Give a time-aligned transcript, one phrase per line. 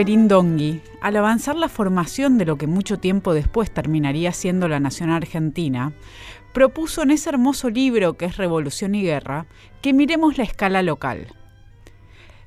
[0.00, 5.10] Perindongui, al avanzar la formación de lo que mucho tiempo después terminaría siendo la Nación
[5.10, 5.92] Argentina,
[6.54, 9.44] propuso en ese hermoso libro que es Revolución y Guerra
[9.82, 11.26] que miremos la escala local.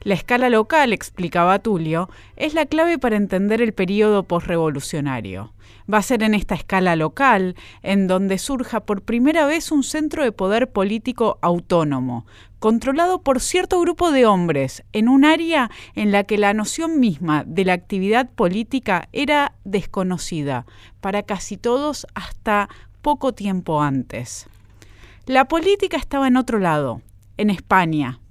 [0.02, 5.54] La escala local, explicaba Tulio, es la clave para entender el período postrevolucionario.
[5.92, 10.24] Va a ser en esta escala local en donde surja por primera vez un centro
[10.24, 12.26] de poder político autónomo,
[12.64, 17.44] controlado por cierto grupo de hombres, en un área en la que la noción misma
[17.46, 20.66] de la actividad política era desconocida
[21.02, 22.70] para casi todos hasta
[23.02, 24.48] poco tiempo antes.
[25.26, 27.02] La política estaba en otro lado,
[27.36, 28.22] en España.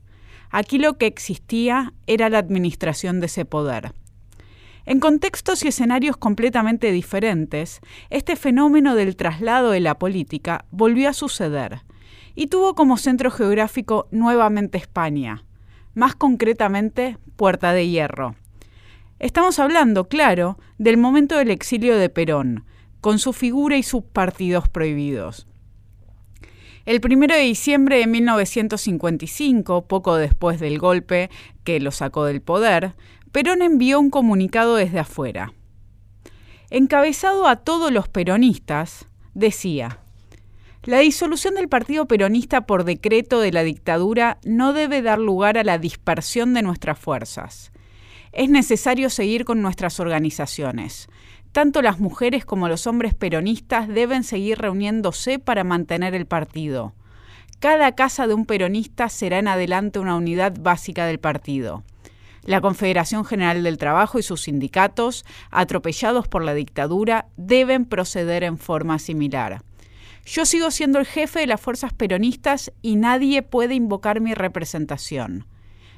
[0.49, 3.93] Aquí lo que existía era la administración de ese poder.
[4.87, 11.13] En contextos y escenarios completamente diferentes, este fenómeno del traslado de la política volvió a
[11.13, 11.83] suceder
[12.35, 15.45] y tuvo como centro geográfico nuevamente España,
[15.95, 18.37] más concretamente Puerta de Hierro.
[19.19, 22.65] Estamos hablando, claro, del momento del exilio de Perón,
[23.01, 25.47] con su figura y sus partidos prohibidos.
[26.85, 31.31] El 1 de diciembre de 1955, poco después del golpe
[31.63, 32.95] que lo sacó del poder,
[33.31, 35.53] Perón envió un comunicado desde afuera.
[36.71, 40.02] Encabezado a todos los peronistas, decía,
[40.85, 45.63] la disolución del Partido Peronista por decreto de la dictadura no debe dar lugar a
[45.63, 47.71] la dispersión de nuestras fuerzas.
[48.33, 51.09] Es necesario seguir con nuestras organizaciones.
[51.53, 56.95] Tanto las mujeres como los hombres peronistas deben seguir reuniéndose para mantener el partido.
[57.61, 61.85] Cada casa de un peronista será en adelante una unidad básica del partido.
[62.45, 68.59] La Confederación General del Trabajo y sus sindicatos, atropellados por la dictadura, deben proceder en
[68.59, 69.63] forma similar.
[70.25, 75.47] Yo sigo siendo el jefe de las fuerzas peronistas y nadie puede invocar mi representación.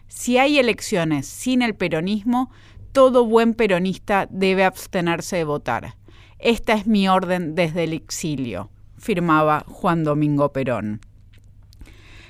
[0.08, 2.50] Si hay elecciones sin el peronismo,
[2.92, 5.96] todo buen peronista debe abstenerse de votar.
[6.38, 11.00] Esta es mi orden desde el exilio, firmaba Juan Domingo Perón.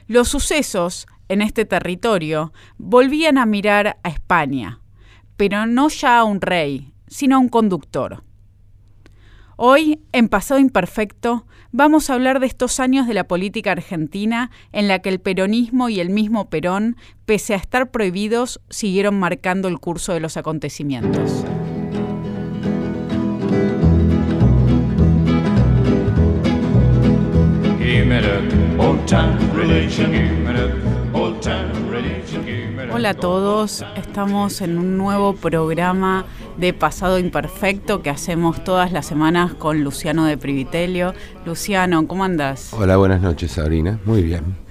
[0.06, 4.81] Los sucesos en este territorio volvían a mirar a España,
[5.37, 8.22] pero no ya a un rey, sino a un conductor.
[9.56, 14.88] Hoy, en Pasado Imperfecto, vamos a hablar de estos años de la política argentina en
[14.88, 19.78] la que el peronismo y el mismo Perón, pese a estar prohibidos, siguieron marcando el
[19.78, 21.44] curso de los acontecimientos.
[32.94, 39.05] Hola a todos, estamos en un nuevo programa de Pasado Imperfecto que hacemos todas las
[39.05, 41.12] semanas con Luciano de Privitelio.
[41.44, 42.72] Luciano, ¿cómo andas?
[42.72, 44.63] Hola, buenas noches Sabrina, muy bien.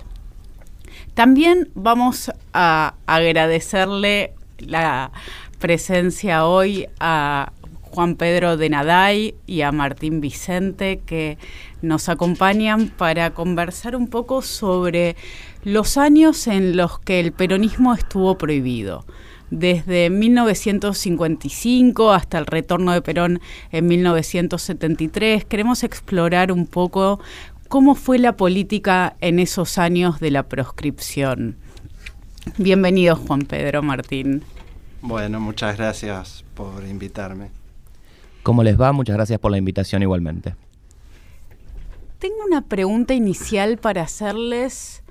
[1.13, 5.11] También vamos a agradecerle la
[5.59, 7.51] presencia hoy a
[7.91, 11.37] Juan Pedro de Naday y a Martín Vicente que
[11.81, 15.15] nos acompañan para conversar un poco sobre
[15.63, 19.05] los años en los que el peronismo estuvo prohibido.
[19.49, 23.41] Desde 1955 hasta el retorno de Perón
[23.71, 27.19] en 1973, queremos explorar un poco
[27.67, 31.57] cómo fue la política en esos años de la proscripción.
[32.57, 34.43] Bienvenido Juan Pedro Martín.
[35.01, 37.60] Bueno, muchas gracias por invitarme.
[38.43, 38.91] ¿Cómo les va?
[38.91, 40.55] Muchas gracias por la invitación igualmente.
[42.19, 45.03] Tengo una pregunta inicial para hacerles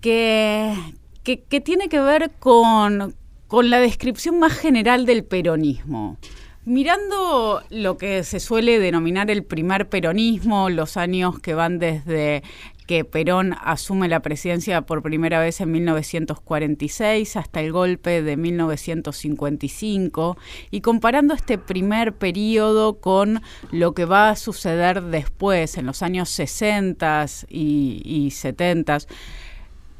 [0.00, 0.74] que,
[1.22, 3.14] que, tiene que ver con,
[3.48, 6.16] con la descripción más general del peronismo.
[6.64, 12.42] Mirando lo que se suele denominar el primer peronismo, los años que van desde
[12.86, 20.36] que Perón asume la presidencia por primera vez en 1946 hasta el golpe de 1955
[20.70, 23.42] y comparando este primer periodo con
[23.72, 28.98] lo que va a suceder después, en los años 60 y, y 70,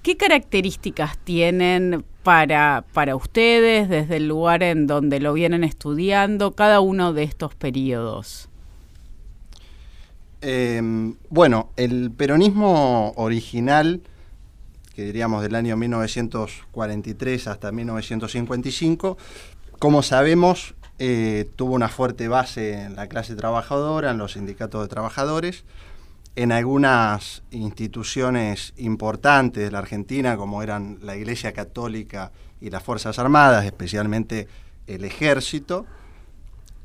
[0.03, 6.81] ¿qué características tienen para, para ustedes desde el lugar en donde lo vienen estudiando cada
[6.81, 8.46] uno de estos periodos?
[10.41, 14.03] Em, bueno, el peronismo original,
[14.95, 19.17] que diríamos del año 1943 hasta 1955,
[19.79, 24.89] como sabemos, eh, tuvo una fuerte base en la clase trabajadora, en los sindicatos de
[24.89, 25.65] trabajadores,
[26.37, 33.19] en algunas instituciones importantes de la Argentina, como eran la Iglesia Católica y las Fuerzas
[33.19, 34.49] Armadas, especialmente
[34.87, 35.87] el Ejército,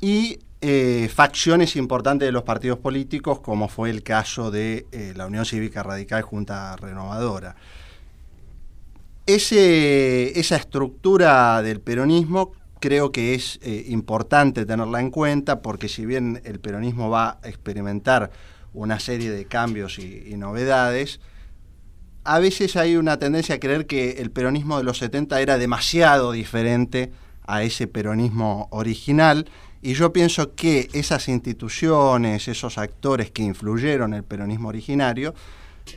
[0.00, 5.26] y eh, facciones importantes de los partidos políticos, como fue el caso de eh, la
[5.26, 7.56] Unión Cívica Radical Junta Renovadora.
[9.26, 16.40] esa estructura del peronismo creo que es eh, importante tenerla en cuenta porque si bien
[16.44, 18.30] el peronismo va a experimentar
[18.72, 21.18] una serie de cambios y, novedades,
[22.22, 26.30] a veces hay una tendencia a creer que el peronismo de los 70 era demasiado
[26.30, 27.10] diferente
[27.46, 29.46] a ese peronismo original
[29.82, 35.34] y yo pienso que esas instituciones, esos actores que influyeron el peronismo originario,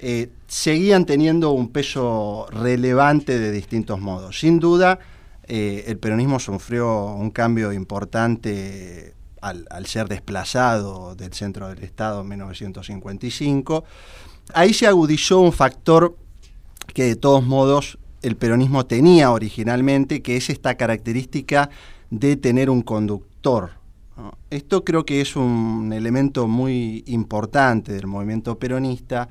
[0.01, 4.39] eh, seguían teniendo un peso relevante de distintos modos.
[4.39, 4.97] Sin duda,
[5.47, 12.29] eh, el peronismo sufrió un cambio importante al, ser desplazado del centro del Estado en
[12.29, 13.83] 1955.
[14.55, 16.17] Ahí se agudizó un factor
[16.91, 21.69] que de todos modos el peronismo tenía originalmente, que es esta característica
[22.09, 23.34] de tener un conductor.
[24.49, 29.27] Esto creo que es un elemento muy importante del movimiento peronista,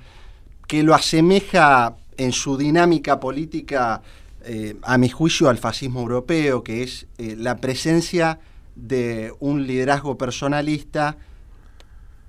[0.67, 4.03] que lo asemeja en su dinámica política
[4.45, 8.39] eh, a mi juicio, al fascismo europeo, que es eh, la presencia
[8.77, 11.17] de un liderazgo personalista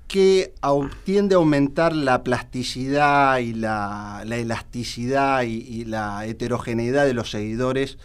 [0.08, 0.54] que
[1.04, 7.98] tiende a aumentar la plasticidad y la, elasticidad y, la heterogeneidad de los seguidores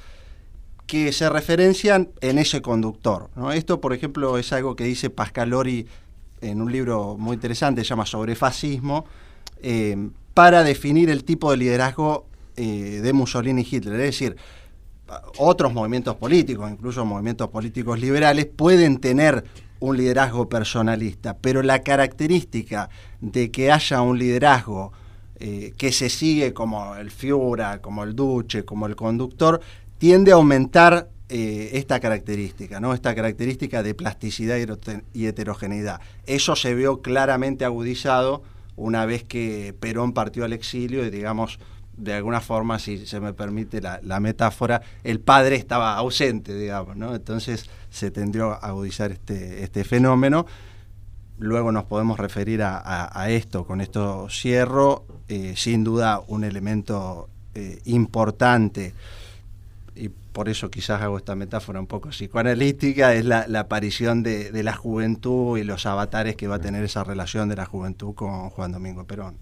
[0.91, 3.29] que se referencian en ese conductor.
[3.53, 5.87] Esto, por ejemplo, es algo que dice Pascalori
[6.41, 9.05] en un libro muy interesante, se llama Sobre Fascismo,
[9.61, 12.25] eh, para definir el tipo de liderazgo
[12.57, 14.01] eh, de Mussolini y Hitler.
[14.01, 14.35] Es decir,
[15.37, 19.45] otros movimientos políticos, incluso movimientos políticos liberales, pueden tener
[19.79, 22.89] un liderazgo personalista, pero la característica
[23.21, 24.91] de que haya un liderazgo
[25.39, 29.61] eh, que se sigue como el Fiura, como el Duce, como el conductor,
[30.01, 32.95] tiende a aumentar eh, esta característica, ¿no?
[32.95, 34.57] esta característica de plasticidad
[35.13, 36.01] y heterogeneidad.
[36.25, 38.41] Eso se vio claramente agudizado
[38.75, 41.59] una vez que Perón partió al exilio y digamos
[41.95, 47.13] de alguna forma, si se me permite la, metáfora, el padre estaba ausente, digamos, ¿no?
[47.13, 50.47] Entonces se tendió a agudizar este, este fenómeno.
[51.37, 57.81] Luego nos podemos referir a, esto, con esto cierro, eh, sin duda un elemento eh,
[57.85, 58.95] importante,
[60.31, 64.73] por eso quizás hago esta metáfora un poco psicoanalítica, es la, aparición de, de la
[64.73, 68.71] juventud y los avatares que va a tener esa relación de la juventud con Juan
[68.71, 69.37] Domingo Perón.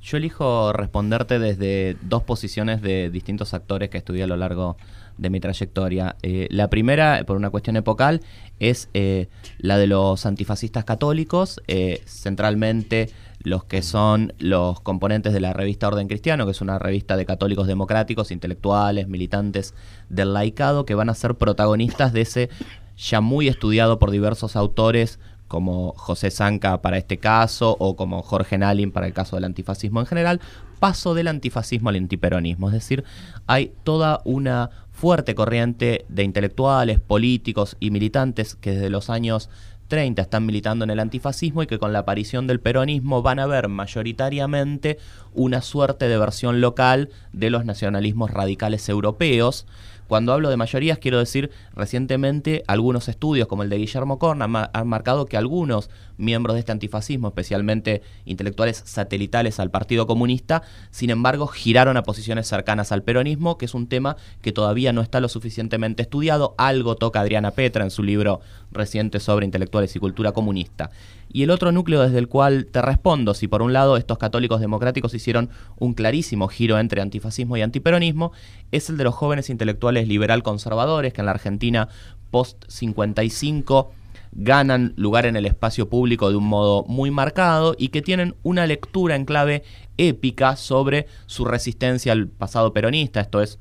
[0.00, 4.76] Yo elijo responderte desde dos posiciones de distintos actores que estudié a lo largo
[5.18, 6.16] de mi trayectoria.
[6.22, 8.22] Eh, la primera, por una cuestión epocal,
[8.58, 9.28] es eh,
[9.58, 15.88] la de los antifascistas católicos, eh, centralmente los que son los componentes de la revista
[15.88, 19.74] Orden Cristiano, que es una revista de católicos democráticos, intelectuales, militantes
[20.08, 22.50] del laicado, que van a ser protagonistas de ese
[22.96, 28.58] ya muy estudiado por diversos autores como José Zanca para este caso o como Jorge
[28.58, 30.40] Nalin para el caso del antifascismo en general,
[30.78, 32.68] paso del antifascismo al antiperonismo.
[32.68, 33.04] Es decir,
[33.46, 39.48] hay toda una fuerte corriente de intelectuales, políticos y militantes que desde los años
[39.88, 43.46] 30 están militando en el antifascismo y que con la aparición del peronismo van a
[43.46, 44.98] ver mayoritariamente
[45.32, 49.66] una suerte de versión local de los nacionalismos radicales europeos,
[50.08, 54.88] cuando hablo de mayorías, quiero decir, recientemente algunos estudios, como el de Guillermo Corna, han
[54.88, 61.46] marcado que algunos miembros de este antifascismo, especialmente intelectuales satelitales al Partido Comunista, sin embargo,
[61.46, 65.28] giraron a posiciones cercanas al peronismo, que es un tema que todavía no está lo
[65.28, 66.54] suficientemente estudiado.
[66.56, 68.40] Algo toca Adriana Petra en su libro
[68.72, 70.90] reciente sobre intelectuales y cultura comunista.
[71.30, 74.60] Y el otro núcleo desde el cual te respondo, si por un lado estos católicos
[74.60, 78.32] democráticos hicieron un clarísimo giro entre antifascismo y antiperonismo,
[78.72, 81.88] es el de los jóvenes intelectuales liberal conservadores que en la Argentina
[82.30, 83.92] post 55
[84.32, 88.66] ganan lugar en el espacio público de un modo muy marcado y que tienen una
[88.66, 89.64] lectura en clave
[89.96, 93.58] épica sobre su resistencia al pasado peronista, esto es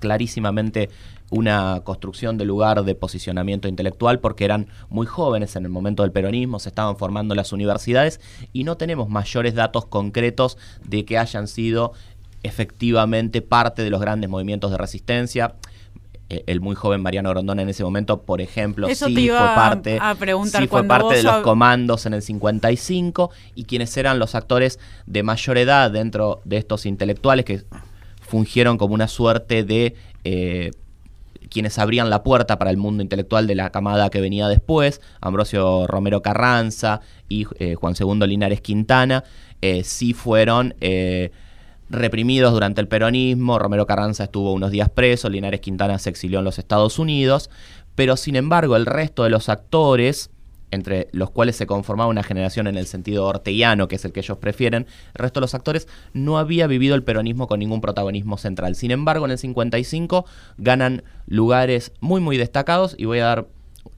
[0.00, 0.90] clarísimamente
[1.30, 6.10] una construcción de lugar de posicionamiento intelectual porque eran muy jóvenes en el momento del
[6.10, 8.20] peronismo, se estaban formando las universidades
[8.52, 11.92] y no tenemos mayores datos concretos de que hayan sido
[12.42, 15.54] efectivamente parte de los grandes movimientos de resistencia.
[16.32, 19.98] eh, el muy joven Mariano Grondona en ese momento, por ejemplo, Eso sí fue parte,
[20.00, 20.14] a
[20.60, 24.78] sí fue parte de los hab- comandos en el 55 y quienes eran los actores
[25.06, 27.62] de mayor edad dentro de estos intelectuales que
[28.30, 29.94] fungieron como una suerte de
[30.24, 30.70] eh,
[31.50, 35.88] quienes abrían la puerta para el mundo intelectual de la camada que venía después, Ambrosio
[35.88, 39.24] Romero Carranza y eh, Juan II Linares Quintana,
[39.60, 40.74] eh, sí fueron
[41.90, 46.44] reprimidos durante el peronismo, Romero Carranza estuvo unos días preso, Linares Quintana se exilió en
[46.44, 47.50] los Estados Unidos,
[47.96, 50.30] pero sin embargo el resto de los actores,
[50.70, 54.20] entre los cuales se conformaba una generación en el sentido orteguiano, que es el que
[54.20, 58.36] ellos prefieren, el resto de los actores no había vivido el peronismo con ningún protagonismo
[58.38, 58.74] central.
[58.74, 60.26] Sin embargo, en el 55
[60.58, 63.46] ganan lugares muy, muy destacados y voy a dar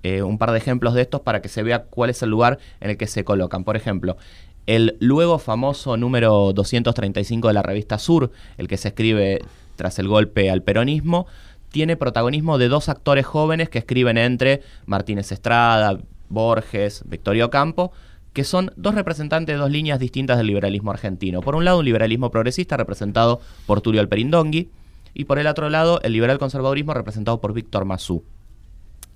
[0.03, 2.59] eh, un par de ejemplos de estos para que se vea cuál es el lugar
[2.81, 3.65] en el que se colocan.
[3.65, 4.17] Por ejemplo,
[4.67, 9.41] el luego famoso número 235 de la revista Sur, el que se escribe
[9.77, 11.27] tras el golpe al peronismo,
[11.71, 15.99] tiene protagonismo de dos actores jóvenes que escriben entre Martínez Estrada,
[16.33, 17.93] Borges, Victorio Campo,
[18.33, 21.41] que son dos representantes de dos líneas distintas del liberalismo argentino.
[21.41, 24.71] Por un lado, un liberalismo progresista representado por Tulio Alperindongui,
[25.15, 28.25] y por el otro lado, el liberal conservadurismo representado por Víctor Massú.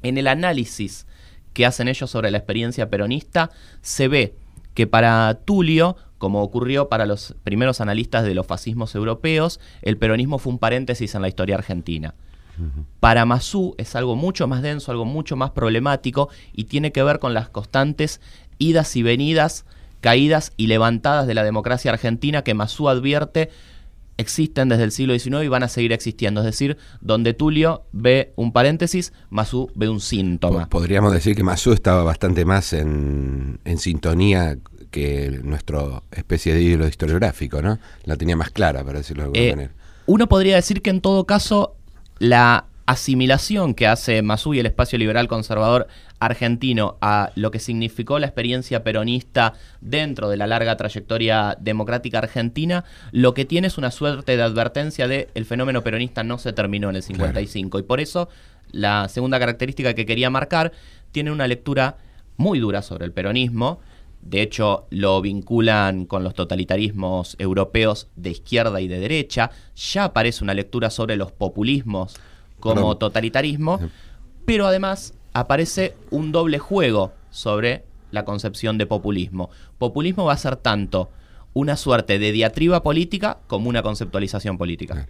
[0.02, 1.06] En el análisis
[1.54, 4.34] que hacen ellos sobre la experiencia peronista, se ve
[4.74, 10.38] que para Tulio, como ocurrió para los primeros analistas de los fascismos europeos, el peronismo
[10.38, 12.14] fue un paréntesis en la historia argentina.
[13.00, 17.18] Para Massú es algo mucho más denso, algo mucho más problemático y tiene que ver
[17.18, 18.20] con las constantes
[18.58, 19.64] idas y venidas,
[20.00, 23.50] caídas y levantadas de la democracia argentina que Massú advierte
[24.18, 26.40] existen desde el siglo XIX y van a seguir existiendo.
[26.40, 30.64] Es decir, donde Tulio ve un paréntesis, Massú ve un síntoma.
[30.68, 34.56] Po- Podríamos decir que Masú estaba bastante más en, en sintonía
[34.90, 37.78] que nuestra especie de ídolo historiográfico, ¿no?
[38.04, 39.74] La tenía más clara, para decirlo de alguna Eh, manera.
[40.06, 41.75] uno podría decir que en todo caso
[42.18, 45.88] la asimilación que hace Masú y el espacio liberal conservador
[46.20, 52.84] argentino a lo que significó la experiencia peronista dentro de la larga trayectoria democrática argentina,
[53.10, 56.88] lo que tiene es una suerte de advertencia de el fenómeno peronista no se terminó
[56.88, 58.28] en el 55 y por eso
[58.70, 60.72] la segunda característica que quería marcar
[61.12, 61.96] tiene una lectura
[62.36, 63.80] muy dura sobre el peronismo,
[64.28, 69.52] de hecho, lo vinculan con los totalitarismos europeos de izquierda y de derecha.
[69.76, 72.16] Ya aparece una lectura sobre los populismos
[72.58, 73.78] como totalitarismo,
[74.44, 79.50] pero además aparece un doble juego sobre la concepción de populismo.
[79.78, 81.10] Populismo va a ser tanto
[81.52, 85.06] una suerte de diatriba política como una conceptualización política.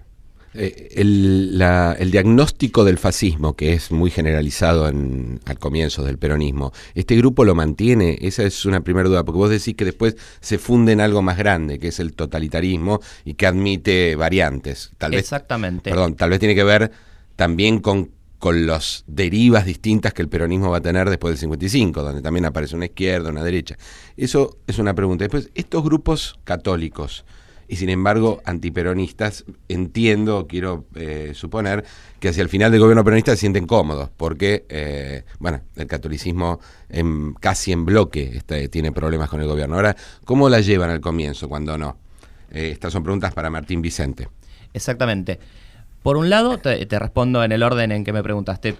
[0.58, 6.18] Eh, el, la- el diagnóstico del fascismo, que es muy generalizado en, al comienzo del
[6.18, 8.18] peronismo, ¿este grupo lo mantiene?
[8.22, 11.36] Esa es una primera duda, porque vos decís que después se funde en algo más
[11.38, 14.90] grande, que es el totalitarismo, y que admite variantes.
[14.98, 15.90] Tal vez, Exactamente.
[15.90, 16.90] Perdón, tal vez tiene que ver
[17.36, 22.02] también con, con las derivas distintas que el peronismo va a tener después del 55,
[22.02, 23.76] donde también aparece una izquierda, una derecha.
[24.16, 25.24] Eso es una pregunta.
[25.24, 27.24] Después, estos grupos católicos
[27.68, 31.84] y sin embargo antiperonistas, entiendo, quiero eh, suponer,
[32.20, 36.60] que hacia el final del gobierno peronista se sienten cómodos, porque, eh, bueno, el catolicismo
[37.40, 39.76] casi en bloque tiene problemas con el gobierno.
[39.76, 41.98] Ahora, ¿cómo la llevan al comienzo cuando no?
[42.50, 44.28] Eh, estas son preguntas para Martín Vicente.
[44.72, 45.38] Exactamente.
[46.02, 48.76] Por un lado, te respondo en el orden en que me preguntaste,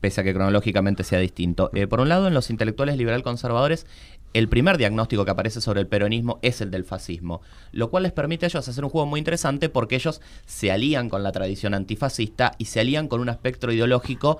[0.00, 1.70] pese a que cronológicamente sea distinto.
[1.74, 3.86] Eh, por un lado, en los intelectuales liberal conservadores,
[4.34, 7.40] el primer diagnóstico que aparece sobre el peronismo es el del fascismo,
[7.72, 11.08] lo cual les permite a ellos hacer un juego muy interesante porque ellos se alían
[11.08, 14.38] con la tradición antifascista y se alían con un espectro ideológico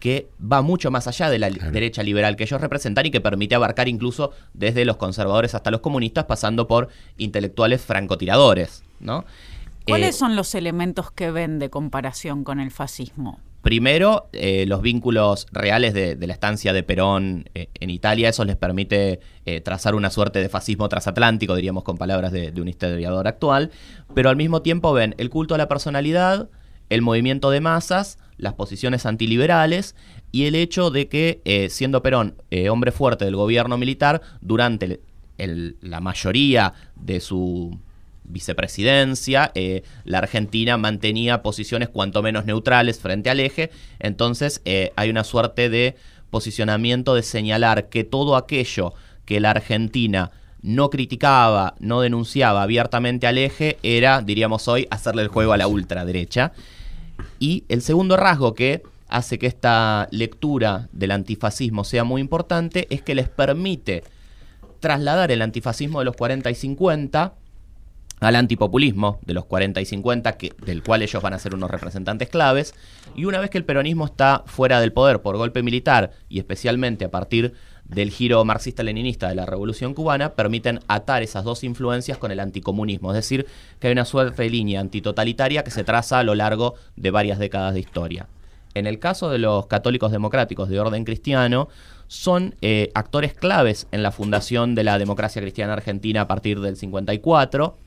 [0.00, 1.70] que va mucho más allá de la Claro.
[1.72, 5.80] derecha liberal que ellos representan y que permite abarcar incluso desde los conservadores hasta los
[5.80, 9.24] comunistas, pasando por intelectuales francotiradores, ¿no?
[9.86, 13.40] ¿Cuáles Eh, son los elementos que ven de comparación con el fascismo?
[13.66, 18.54] Primero, eh, los vínculos reales de, la estancia de Perón eh, en Italia, eso les
[18.54, 23.72] permite eh, trazar una suerte de fascismo transatlántico, diríamos con palabras de, un historiador actual,
[24.14, 26.48] pero al mismo tiempo ven el culto a la personalidad,
[26.90, 29.96] el movimiento de masas, las posiciones antiliberales
[30.30, 32.36] y el hecho de que, siendo Perón
[32.70, 35.00] hombre fuerte del gobierno militar, durante
[35.38, 37.80] la mayoría de su
[38.28, 45.10] vicepresidencia, eh, la Argentina mantenía posiciones cuanto menos neutrales frente al eje, entonces eh, hay
[45.10, 45.96] una suerte de
[46.30, 50.30] posicionamiento de señalar que todo aquello que la Argentina
[50.62, 55.68] no criticaba, no denunciaba abiertamente al eje, era, diríamos hoy, hacerle el juego a la
[55.68, 56.52] ultraderecha.
[57.38, 63.02] Y el segundo rasgo que hace que esta lectura del antifascismo sea muy importante es
[63.02, 64.02] que les permite
[64.80, 67.34] trasladar el antifascismo de los 40 y 50
[68.20, 71.70] al antipopulismo de los 40 y 50, que, del cual ellos van a ser unos
[71.70, 72.74] representantes claves,
[73.14, 77.04] y una vez que el peronismo está fuera del poder por golpe militar, y especialmente
[77.04, 77.54] a partir
[77.84, 83.10] del giro marxista-leninista de la Revolución Cubana, permiten atar esas dos influencias con el anticomunismo,
[83.10, 83.46] es decir,
[83.78, 87.38] que hay una suerte de línea antitotalitaria que se traza a lo largo de varias
[87.38, 88.28] décadas de historia.
[88.74, 91.68] En el caso de los católicos democráticos de orden cristiano,
[92.08, 96.76] son eh, actores claves en la fundación de la democracia cristiana argentina a partir del
[96.76, 97.78] 54,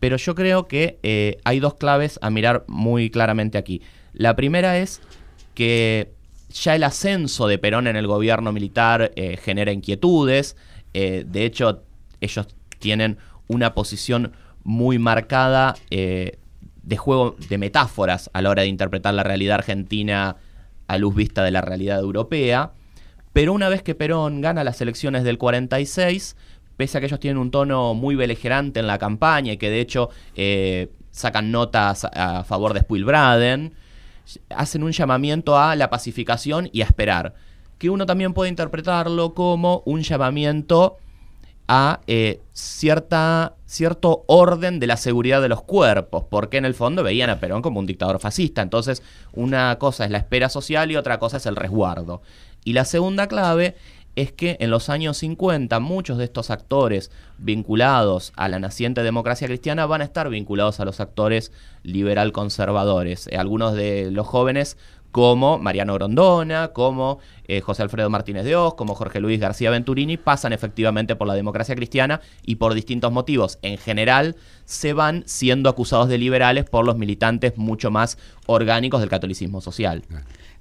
[0.00, 3.82] pero yo creo que eh, hay dos claves a mirar muy claramente aquí.
[4.12, 5.00] La primera es
[5.54, 6.12] que
[6.50, 10.56] ya el ascenso de Perón en el gobierno militar eh, genera inquietudes.
[10.94, 11.82] Eh, de hecho,
[12.20, 12.46] ellos
[12.78, 14.32] tienen una posición
[14.64, 20.36] muy marcada de juego de metáforas a la hora de interpretar la realidad argentina
[20.88, 22.72] a luz vista de la realidad europea.
[23.32, 26.36] Pero una vez que Perón gana las elecciones del 46,
[26.76, 29.80] pese a que ellos tienen un tono muy beligerante en la campaña y que de
[29.80, 33.72] hecho eh, sacan notas a favor de Spielbraden,
[34.50, 37.34] hacen un llamamiento a la pacificación y a esperar,
[37.78, 40.98] que uno también puede interpretarlo como un llamamiento
[41.68, 47.02] a eh, cierta, cierto orden de la seguridad de los cuerpos, porque en el fondo
[47.02, 48.62] veían a Perón como un dictador fascista.
[48.62, 49.02] Entonces,
[49.32, 52.22] una cosa es la espera social y otra cosa es el resguardo.
[52.64, 53.76] Y la segunda clave
[54.16, 59.46] es que en los años 50 muchos de estos actores vinculados a la naciente democracia
[59.46, 63.28] cristiana van a estar vinculados a los actores liberal conservadores.
[63.28, 64.78] Eh, algunos de los jóvenes
[65.12, 70.16] como Mariano Grondona, como eh, José Alfredo Martínez de Oz, como Jorge Luis García Venturini,
[70.16, 73.58] pasan efectivamente por la democracia cristiana y por distintos motivos.
[73.62, 79.08] En general, se van siendo acusados de liberales por los militantes mucho más orgánicos del
[79.08, 80.02] catolicismo social.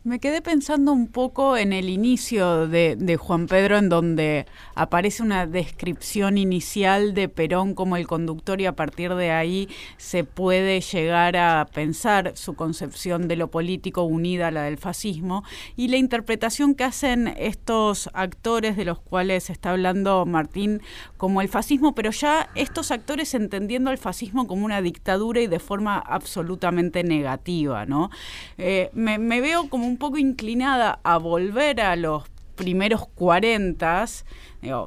[0.06, 4.46] Me quedé pensando un poco en el inicio de, Juan Pedro, en donde
[4.76, 10.24] aparece una descripción inicial de Perón como el conductor y a partir de ahí se
[10.24, 15.44] puede llegar a pensar su concepción de lo político unida a la del fascismo
[15.76, 20.84] y la interpretación que hacen estos actores de los cuales está hablando Martín
[21.18, 25.58] como el fascismo, pero ya estos actores entendiendo al fascismo como una dictadura y de
[25.58, 28.12] forma absolutamente negativa, ¿no?
[28.60, 32.24] Eh, me veo como un un poco inclinada a volver a los
[32.56, 34.06] primeros 40,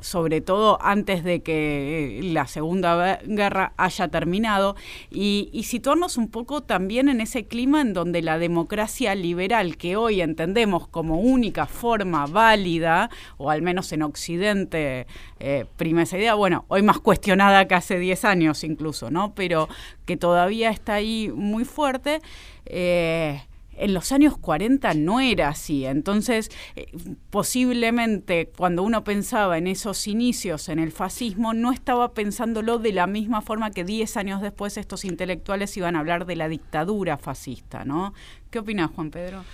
[0.03, 4.77] sobre todo antes de que la Segunda Guerra haya terminado,
[5.11, 9.97] y, y, situarnos un poco también en ese clima en donde la democracia liberal, que
[9.97, 15.07] hoy entendemos como única forma válida, o al menos en Occidente
[15.41, 19.35] eh, prima esa idea, bueno, hoy más cuestionada que hace 10 años incluso, ¿no?
[19.35, 19.69] Pero
[20.05, 22.21] que todavía está ahí muy fuerte.
[22.67, 23.41] Eh,
[23.79, 25.85] en los años 40 no era así.
[25.85, 26.89] Entonces, eh,
[27.31, 33.07] posiblemente cuando uno pensaba en esos inicios en el fascismo, no estaba pensándolo de la
[33.07, 37.85] misma forma que 10 años después estos intelectuales iban a hablar de la dictadura fascista,
[37.85, 38.15] ¿no?
[38.51, 39.45] ¿Qué opinas, Juan Pedro?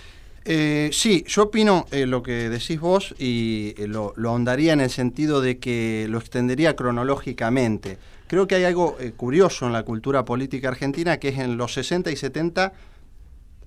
[0.47, 4.91] Eh, sí, yo opino eh, lo que decís vos y lo, lo, ahondaría en el
[4.91, 7.97] sentido de que lo extendería cronológicamente.
[8.27, 12.11] Creo que hay algo curioso en la cultura política argentina que es en los 60
[12.11, 12.73] y 70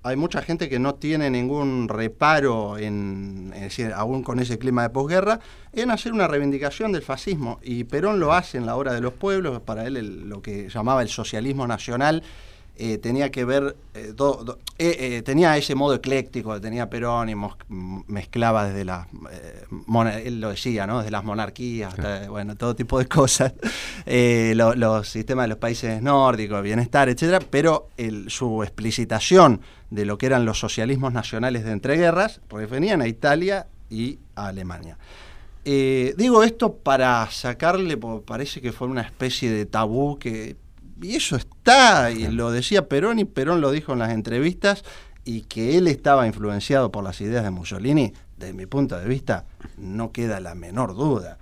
[0.03, 4.89] hay mucha gente que no tiene ningún reparo en, decir, aún con ese clima de
[4.89, 5.39] posguerra,
[5.73, 7.59] en hacer una reivindicación del fascismo.
[7.61, 11.01] Y Perón lo hace en la hora de los pueblos, para él lo que llamaba
[11.01, 12.23] el socialismo nacional
[12.81, 14.13] eh, tenía que ver, eh,
[14.77, 17.35] eh, tenía ese modo ecléctico, tenía Perón y
[18.07, 19.05] mezclaba desde las,
[20.23, 20.99] él lo decía, ¿no?
[20.99, 21.93] desde las monarquías,
[22.29, 23.51] bueno, todo tipo de cosas,
[24.05, 27.89] los sistemas de los países nórdicos, bienestar, etcétera, pero
[28.27, 34.19] su explicitación de lo que eran los socialismos nacionales de entreguerras referían a Italia y
[34.35, 34.97] a Alemania.
[35.65, 40.55] digo esto para sacarle, parece que fue una especie de tabú que
[41.01, 44.83] y eso está, y lo decía Perón y Perón lo dijo en las entrevistas,
[45.25, 49.45] y que él estaba influenciado por las ideas de Mussolini, desde mi punto de vista,
[49.77, 51.37] no queda la menor duda.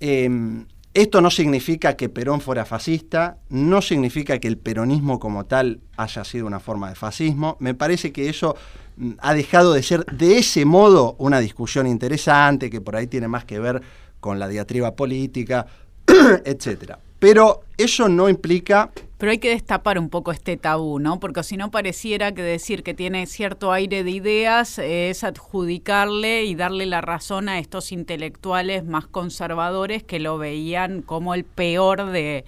[0.00, 5.80] Em, esto no significa que Perón fuera fascista, no significa que el peronismo como tal
[5.96, 7.56] haya sido una forma de fascismo.
[7.58, 8.56] Me parece que eso
[8.96, 13.26] mm, ha dejado de ser de ese modo una discusión interesante, que por ahí tiene
[13.26, 13.82] más que ver
[14.20, 15.66] con la diatriba política,
[16.44, 17.00] etcétera.
[17.24, 18.90] Pero eso no implica...
[19.16, 21.20] Pero hay que destapar un poco este tabú, ¿no?
[21.20, 26.54] Porque si no pareciera que decir que tiene cierto aire de ideas es adjudicarle y
[26.54, 32.44] darle la razón a estos intelectuales más conservadores que lo veían como el peor de,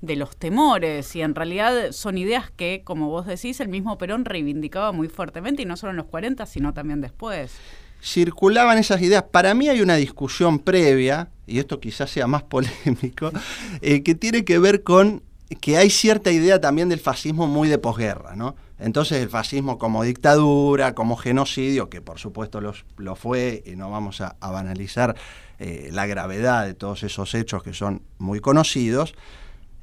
[0.00, 4.24] de los temores y en realidad son ideas que, como vos decís, el mismo Perón
[4.24, 7.60] reivindicaba muy fuertemente y no solo en los 40, sino también después.
[8.04, 9.24] Circulaban esas ideas.
[9.24, 13.32] Para mí hay una discusión previa, y esto quizás sea más polémico,
[13.80, 15.22] eh, que tiene que ver con
[15.60, 18.56] que hay cierta idea también del fascismo muy de posguerra, ¿no?
[18.78, 24.20] Entonces el fascismo como dictadura, como genocidio, que por supuesto lo fue, y no vamos
[24.20, 25.14] a, banalizar
[25.58, 29.14] eh, la gravedad de todos esos hechos que son muy conocidos,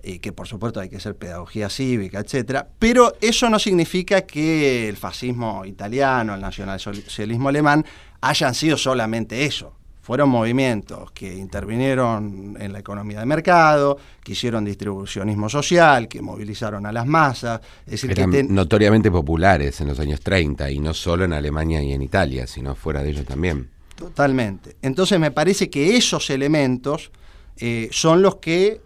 [0.04, 4.90] y que por supuesto hay que hacer pedagogía cívica, etcétera, pero eso no significa que
[4.90, 7.86] el fascismo italiano, el nacionalsocialismo alemán
[8.22, 9.74] hayan sido solamente eso.
[10.02, 16.88] Fueron movimientos que intervinieron en la economía de mercado, que hicieron distribucionismo social, que movilizaron
[16.88, 17.62] a las masas.
[17.86, 21.94] Es decir, Eran notoriamente populares en los años 30, y no solo en Alemania y
[21.94, 23.70] en Italia, sino fuera de ellos también.
[23.96, 24.76] Totalmente.
[24.82, 27.12] Entonces me parece que esos elementos
[27.58, 28.82] eh, son los que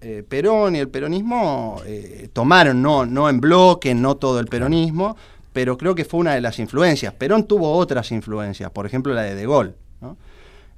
[0.00, 5.16] eh, Perón y el peronismo eh, tomaron, no, no en bloque, no todo el peronismo,
[5.52, 7.12] pero creo que fue una de las influencias.
[7.14, 9.74] Perón tuvo otras influencias, por ejemplo la de De Gaulle.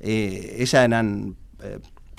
[0.01, 1.37] Eh, esas eran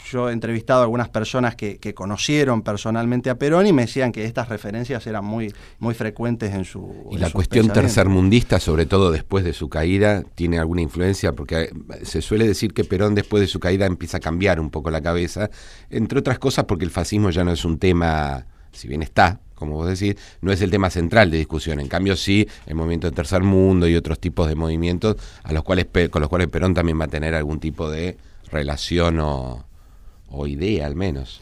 [0.09, 4.25] yo he entrevistado a algunas personas que, conocieron personalmente a Perón y me decían que
[4.25, 7.07] estas referencias eran muy, muy frecuentes en su.
[7.11, 11.71] Y la cuestión tercermundista, sobre todo después de su caída, tiene alguna influencia, porque eh,
[12.03, 15.01] se suele decir que Perón después de su caída empieza a cambiar un poco la
[15.01, 15.49] cabeza,
[15.89, 19.75] entre otras cosas porque el fascismo ya no es un tema, si bien está, como
[19.75, 21.79] vos decís, no es el tema central de discusión.
[21.79, 25.63] En cambio, sí, el movimiento del tercer mundo y otros tipos de movimientos a los
[25.63, 28.17] cuales, con los cuales Perón también va a tener algún tipo de
[28.51, 29.65] relación o,
[30.31, 31.41] o idea al menos.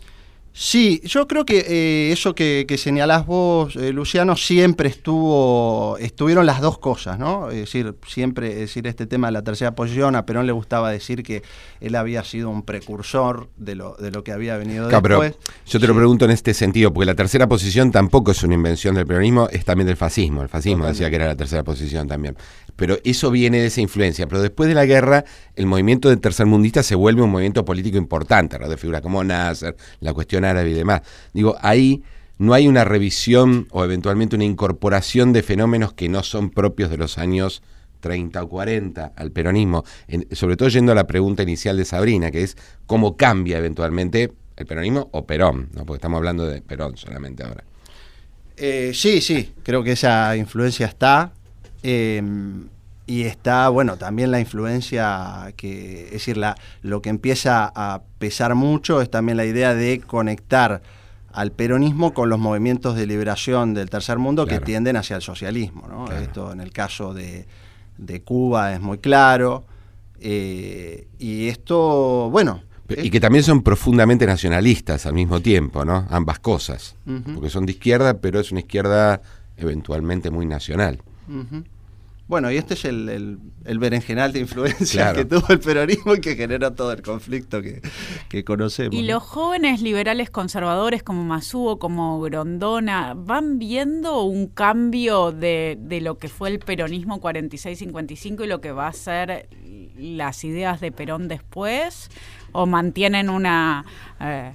[0.52, 6.60] Sí, yo creo que eh, eso que, señalás vos, eh, Luciano, siempre estuvo, estuvieron las
[6.60, 7.50] dos cosas, ¿no?
[7.50, 10.92] Es decir, siempre, es decir, este tema de la tercera posición, a Perón le gustaba
[10.92, 11.44] decir que
[11.80, 15.36] él había sido un precursor de lo, de lo que había venido después.
[15.66, 18.96] yo te lo pregunto en este sentido, porque la tercera posición tampoco es una invención
[18.96, 20.42] del peronismo, es también del fascismo.
[20.42, 22.36] El fascismo decía que era la tercera posición también.
[22.76, 24.28] Pero eso viene de esa influencia.
[24.28, 28.58] Pero después de la guerra, el movimiento del tercermundista se vuelve un movimiento político importante,
[28.58, 31.02] de figuras como Nasser, la cuestión árabe y demás.
[31.34, 32.04] Digo, ahí
[32.38, 36.98] no hay una revisión o eventualmente una incorporación de fenómenos que no son propios de
[36.98, 37.62] los años
[38.00, 39.84] 30 o 40 al peronismo,
[40.32, 44.66] sobre todo yendo a la pregunta inicial de Sabrina, que es cómo cambia eventualmente el
[44.66, 45.86] peronismo o Perón, ¿no?
[45.86, 47.64] porque estamos hablando de Perón solamente ahora.
[48.56, 51.32] Eh, sí, sí, creo que esa influencia está.
[51.82, 52.22] Eh,
[53.10, 58.54] y está, bueno, también la influencia que, es decir, la, lo que empieza a pesar
[58.54, 60.84] mucho es también la idea de conectar
[61.34, 65.88] al peronismo con los movimientos de liberación del tercer mundo que tienden hacia el socialismo.
[65.90, 66.12] ¿no?
[66.12, 67.48] Esto en el caso de,
[68.24, 69.66] Cuba es muy claro.
[70.20, 72.62] Eh, y esto, bueno.
[72.90, 76.06] Y que también son profundamente nacionalistas al mismo tiempo, ¿no?
[76.12, 76.96] Ambas cosas.
[77.34, 79.24] Porque son de izquierda, pero es una izquierda
[79.58, 81.02] eventualmente muy nacional.
[82.30, 86.36] Bueno, y este es el, el, berenjenal de influencia que tuvo el peronismo y que
[86.36, 88.94] generó todo el conflicto que, conocemos.
[88.94, 96.02] Y los jóvenes liberales conservadores como Masuo, como Grondona, ¿van viendo un cambio de, de
[96.02, 99.50] lo que fue el peronismo 46-55 y lo que va a ser
[99.98, 102.12] las ideas de Perón después?
[102.52, 103.86] ¿O mantienen una...
[104.22, 104.54] Eh,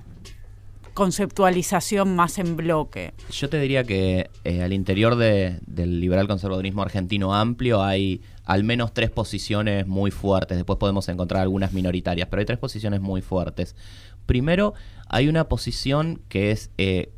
[0.95, 3.13] conceptualización más en bloque.
[3.31, 8.95] Yo te diría que eh, al interior del liberal conservadurismo argentino amplio hay al menos
[8.95, 10.57] tres posiciones muy fuertes.
[10.57, 13.75] Después podemos encontrar algunas minoritarias, pero hay tres posiciones muy fuertes.
[14.27, 14.75] Primero,
[15.09, 17.11] hay una posición que es eh,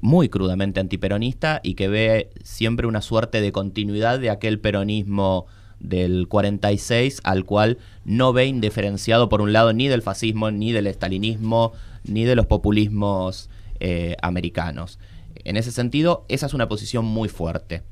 [0.00, 5.46] muy crudamente antiperonista y que ve siempre una suerte de continuidad de aquel peronismo
[5.80, 10.86] del 46 al cual no ve indiferenciado por un lado ni del fascismo ni del
[10.86, 11.72] estalinismo
[12.04, 14.98] ni de los populismos eh, americanos.
[15.34, 17.82] En ese sentido, esa es una posición muy fuerte.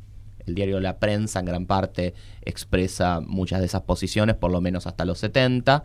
[0.47, 4.87] El diario La Prensa en gran parte expresa muchas de esas posiciones, por lo menos
[4.87, 5.85] hasta los 70.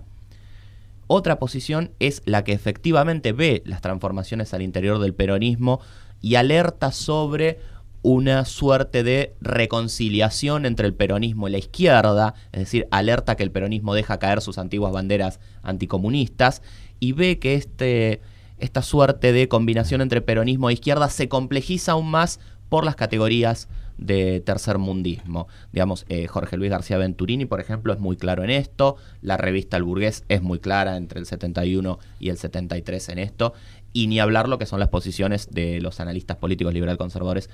[1.07, 5.79] Otra posición es la que efectivamente ve las transformaciones al interior del peronismo
[6.21, 7.59] y alerta sobre
[8.01, 13.51] una suerte de reconciliación entre el peronismo y la izquierda, es decir, alerta que el
[13.51, 16.61] peronismo deja caer sus antiguas banderas anticomunistas
[16.99, 18.21] y ve que este,
[18.57, 23.67] esta suerte de combinación entre peronismo e izquierda se complejiza aún más por las categorías
[23.97, 25.47] de tercermundismo.
[25.71, 29.77] Digamos, eh, Jorge Luis García Venturini, por ejemplo, es muy claro en esto, la revista
[29.77, 33.53] El Burgués es muy clara entre el 71 y el 73 en esto,
[33.93, 37.49] y ni hablar lo que son las posiciones de los analistas políticos liberal conservadores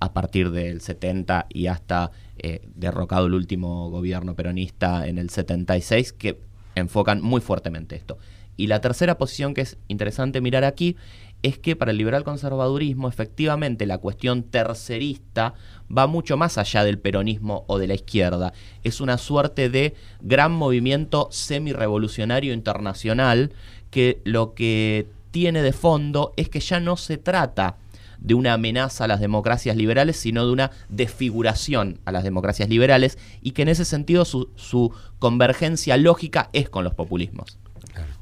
[0.00, 6.12] a partir del 70 y hasta eh, derrocado el último gobierno peronista en el 76,
[6.12, 6.40] que
[6.76, 8.18] enfocan muy fuertemente esto.
[8.58, 10.96] Y la tercera posición que es interesante mirar aquí
[11.42, 15.54] es que para el liberal conservadurismo efectivamente la cuestión tercerista
[15.96, 18.52] va mucho más allá del peronismo o de la izquierda.
[18.82, 23.52] Es una suerte de gran movimiento semi-revolucionario internacional
[23.90, 27.76] que lo que tiene de fondo es que ya no se trata
[28.18, 33.16] de una amenaza a las democracias liberales, sino de una desfiguración a las democracias liberales
[33.40, 37.58] y que en ese sentido su, su convergencia lógica es con los populismos.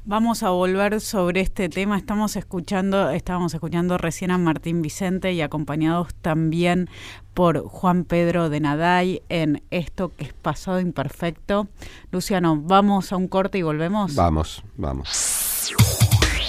[0.09, 1.97] Vamos a volver sobre este tema.
[1.97, 6.89] Estamos escuchando, estábamos escuchando recién a Martín Vicente y acompañados también
[7.33, 11.67] por Juan Pedro de Naday en esto que es pasado imperfecto.
[12.09, 14.15] Luciano, vamos a un corte y volvemos.
[14.15, 15.73] Vamos, vamos.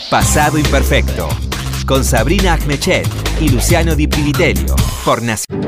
[0.08, 1.28] Pasado imperfecto
[1.84, 3.08] con Sabrina Agmechet
[3.40, 5.62] y Luciano Di Pilitelio por Nación.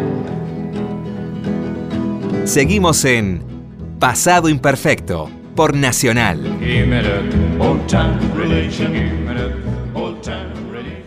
[2.44, 3.42] Seguimos en
[3.98, 6.38] Pasado imperfecto por Nacional.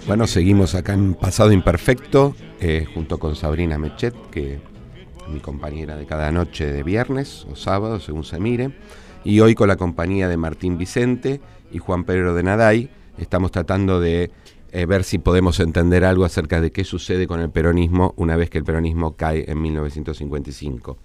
[0.07, 4.59] Bueno, seguimos acá en Pasado Imperfecto, eh, junto con Sabrina Mechet, que es
[5.27, 8.71] mi compañera de cada noche de viernes o sábado, según se mire,
[9.25, 13.99] y hoy con la compañía de Martín Vicente y Juan Pedro de Naday, estamos tratando
[13.99, 14.31] de
[14.71, 18.49] eh, ver si podemos entender algo acerca de qué sucede con el peronismo una vez
[18.49, 20.97] que el peronismo cae en 1955.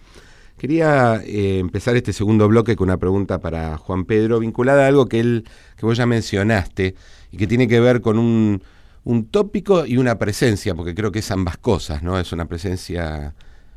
[0.59, 5.07] Quería eh, empezar este segundo bloque con una pregunta para Juan Pedro, vinculada a algo
[5.07, 5.44] que él,
[5.77, 6.97] que vos ya mencionaste,
[7.31, 8.61] y que tiene que ver con un,
[9.05, 12.18] un tópico y una presencia, porque creo que es ambas cosas, ¿no?
[12.18, 13.35] Es una presencia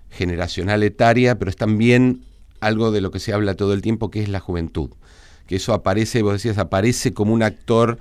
[0.09, 2.23] generacional etaria, pero es también
[2.61, 4.89] algo de lo que se habla todo el tiempo, que es la juventud.
[5.45, 7.99] Que eso aparece, vos decías, aparece como un actor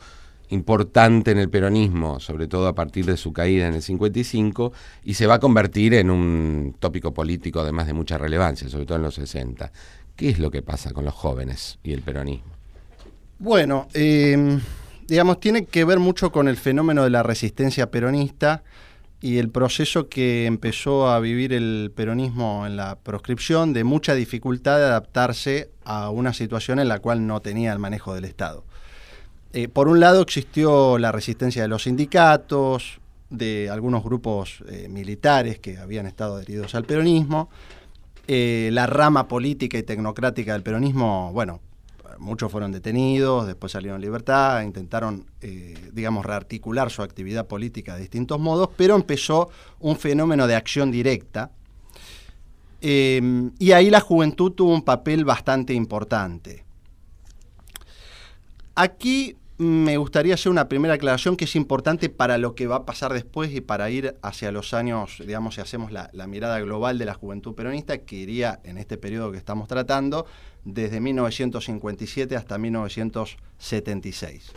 [0.50, 4.72] importante en el peronismo, sobre todo a partir de su caída en el 55,
[5.04, 8.96] y se va a convertir en un tópico político además de mucha relevancia, sobre todo
[8.96, 9.72] en los 60.
[10.16, 12.52] ¿Qué es lo que pasa con los jóvenes y el peronismo?
[13.38, 14.58] Bueno, eh,
[15.06, 18.62] digamos, tiene que ver mucho con el fenómeno de la resistencia peronista
[19.20, 24.78] y el proceso que empezó a vivir el peronismo en la proscripción de mucha dificultad
[24.78, 28.64] de adaptarse a una situación en la cual no tenía el manejo del Estado.
[29.52, 35.58] Eh, por un lado existió la resistencia de los sindicatos, de algunos grupos eh, militares
[35.58, 37.48] que habían estado adheridos al peronismo.
[38.28, 41.60] Eh, la rama política y tecnocrática del peronismo, bueno,
[42.18, 45.24] muchos fueron detenidos, después salieron en libertad, intentaron,
[45.92, 49.48] digamos, rearticular su actividad política de distintos modos, pero empezó
[49.80, 51.50] un fenómeno de acción directa.
[52.80, 56.64] y ahí la juventud tuvo un papel bastante importante.
[58.74, 62.86] Aquí me gustaría hacer una primera aclaración que es importante para lo que va a
[62.86, 67.04] pasar después y para ir hacia los años, digamos, si hacemos la, mirada global de
[67.04, 70.24] la juventud peronista, que iría en este periodo que estamos tratando,
[70.64, 74.50] desde 1957 hasta 1976.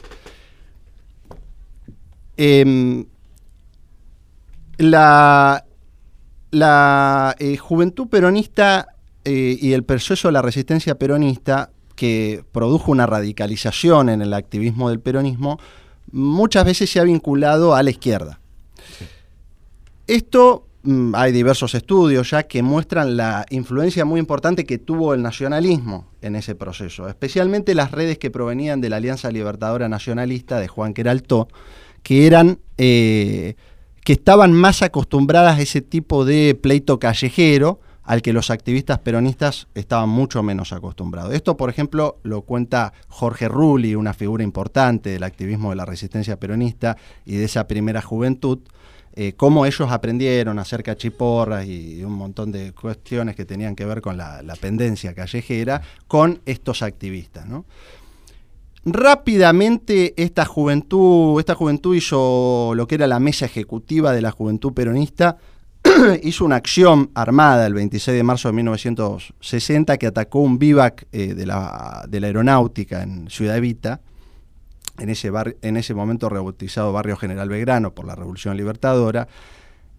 [2.37, 3.05] Em,
[4.77, 5.65] la,
[7.39, 8.87] eh, juventud peronista
[9.25, 14.89] eh, y el proceso de la resistencia peronista que produjo una radicalización en el activismo
[14.89, 15.59] del peronismo,
[16.11, 18.39] muchas veces se ha vinculado a la izquierda.
[20.07, 25.21] Esto mm, hay diversos estudios ya que muestran la influencia muy importante que tuvo el
[25.21, 30.67] nacionalismo en ese proceso, especialmente las redes que provenían de la Alianza Libertadora Nacionalista de
[30.67, 31.47] Juan Queraltó,
[32.01, 33.55] que eran eh,
[34.03, 39.67] que estaban más acostumbradas a ese tipo de pleito callejero, al que los activistas peronistas
[39.75, 41.33] estaban mucho menos acostumbrados.
[41.33, 46.39] Esto, por ejemplo, lo cuenta Jorge Rulli, una figura importante del activismo de la resistencia
[46.39, 48.59] peronista y de esa primera juventud,
[49.15, 53.85] eh, cómo ellos aprendieron a hacer cachiporras y, un montón de cuestiones que tenían que
[53.85, 57.45] ver con la, pendencia callejera con estos activistas.
[58.85, 64.73] Rápidamente esta juventud, esta juventud hizo lo que era la mesa ejecutiva de la juventud
[64.73, 65.37] peronista,
[66.23, 71.33] hizo una acción armada el 26 de marzo de 1960 que atacó un vivac eh,
[71.33, 74.01] de, la, aeronáutica en Ciudad Evita,
[74.99, 79.27] en ese, en ese momento rebautizado Barrio General Belgrano por la Revolución Libertadora,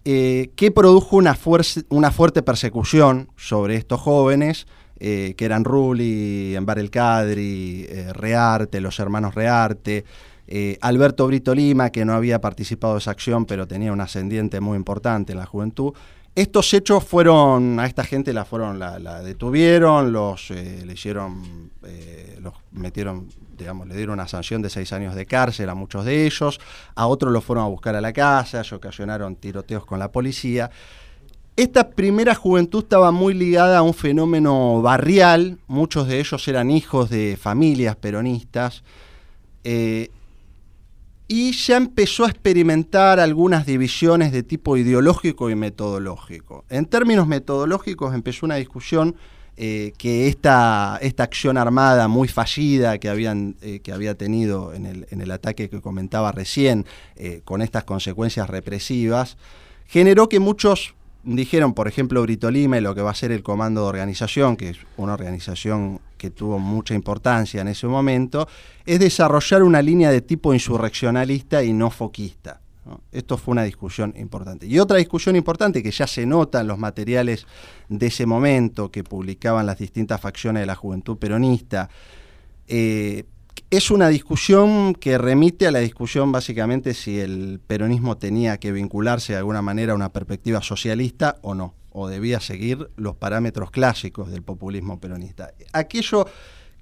[0.05, 4.67] eh, que produjo una, fuerte persecución sobre estos jóvenes,
[4.99, 10.05] eh, que eran Rulli, Embar el Cadri, Rearte, los hermanos Rearte,
[10.47, 14.59] eh, Alberto Brito Lima, que no había participado de esa acción, pero tenía un ascendiente
[14.59, 15.93] muy importante en la juventud.
[16.35, 22.37] Estos hechos fueron, a esta gente la fueron, la, detuvieron, los eh, le hicieron, eh,
[22.41, 26.25] los metieron, digamos, le dieron una sanción de seis años de cárcel a muchos de
[26.25, 26.59] ellos,
[26.93, 30.69] a otros los fueron a buscar a la casa, y ocasionaron tiroteos con la policía.
[31.55, 37.09] Esta primera juventud estaba muy ligada a un fenómeno barrial, muchos de ellos eran hijos
[37.09, 38.83] de familias peronistas,
[41.27, 46.65] y ya empezó a experimentar algunas divisiones de tipo ideológico y metodológico.
[46.69, 49.15] En términos metodológicos empezó una discusión
[49.57, 54.85] eh, que esta, esta, acción armada muy fallida que, habían, eh, que había tenido en
[54.85, 56.85] el, en el, ataque que comentaba recién,
[57.15, 59.37] eh, con estas consecuencias represivas,
[59.87, 60.93] generó que muchos
[61.25, 64.55] dijeron, por ejemplo, Brito Lima y lo que va a ser el Comando de Organización,
[64.55, 68.47] que es una organización que tuvo mucha importancia en ese momento,
[68.85, 72.61] es desarrollar una línea de tipo insurreccionalista y no foquista.
[73.11, 74.67] Esto fue una discusión importante.
[74.67, 77.47] Y otra discusión importante que ya se nota en los materiales
[77.89, 81.89] de ese momento que publicaban las distintas facciones de la juventud peronista,
[82.67, 83.23] eh,
[83.69, 89.33] es una discusión que remite a la discusión básicamente si el peronismo tenía que vincularse
[89.33, 94.31] de alguna manera a una perspectiva socialista o no, o debía seguir los parámetros clásicos
[94.31, 95.51] del populismo peronista.
[95.73, 96.27] Aquello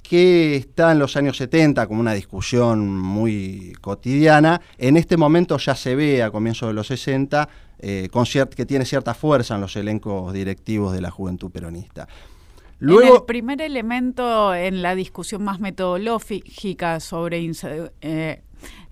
[0.01, 5.75] que está en los años 70 como una discusión muy cotidiana, en este momento ya
[5.75, 7.47] se ve a comienzos de los 60
[7.79, 8.09] eh,
[8.55, 12.07] que tiene cierta fuerza en los elencos directivos de la juventud peronista.
[12.83, 17.49] Luego, el primer elemento en la discusión más metodológica sobre,
[18.01, 18.41] eh,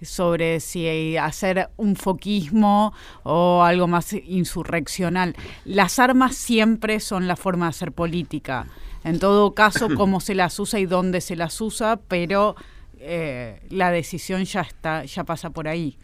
[0.01, 7.65] sobre si hacer un foquismo o algo más insurreccional, las armas siempre son la forma
[7.65, 8.67] de hacer política.
[9.03, 12.55] En todo caso, cómo se las usa y dónde se las usa, pero
[12.97, 15.97] eh, la decisión ya está, ya pasa por ahí.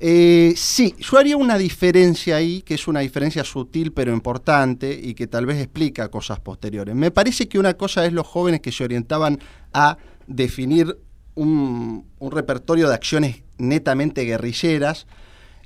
[0.00, 5.14] Eh, sí, yo haría una diferencia ahí, que es una diferencia sutil pero importante y
[5.14, 6.94] que tal vez explica cosas posteriores.
[6.94, 9.38] Me parece que una cosa es los jóvenes que se orientaban
[9.72, 10.98] a definir
[11.34, 15.06] un, repertorio de acciones netamente guerrilleras,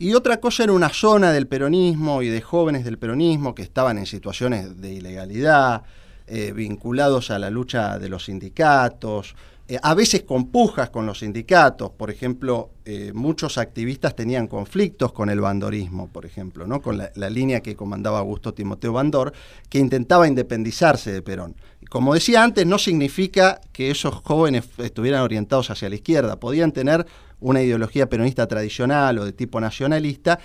[0.01, 3.99] y otra cosa era una zona del peronismo y de jóvenes del peronismo que estaban
[3.99, 5.83] en situaciones de ilegalidad,
[6.29, 9.35] eh, vinculados a la lucha de los sindicatos,
[9.71, 15.13] eh, a veces con pujas con los sindicatos, por ejemplo, eh, muchos activistas tenían conflictos
[15.13, 16.81] con el bandorismo, por ejemplo, ¿no?
[16.81, 19.35] con la, línea que comandaba Augusto Timoteo Bandor,
[19.69, 21.55] que intentaba independizarse de Perón.
[21.91, 27.07] Como decía antes, no significa que esos jóvenes estuvieran orientados hacia la izquierda, podían tener
[27.39, 30.41] una ideología peronista tradicional o de tipo nacionalista,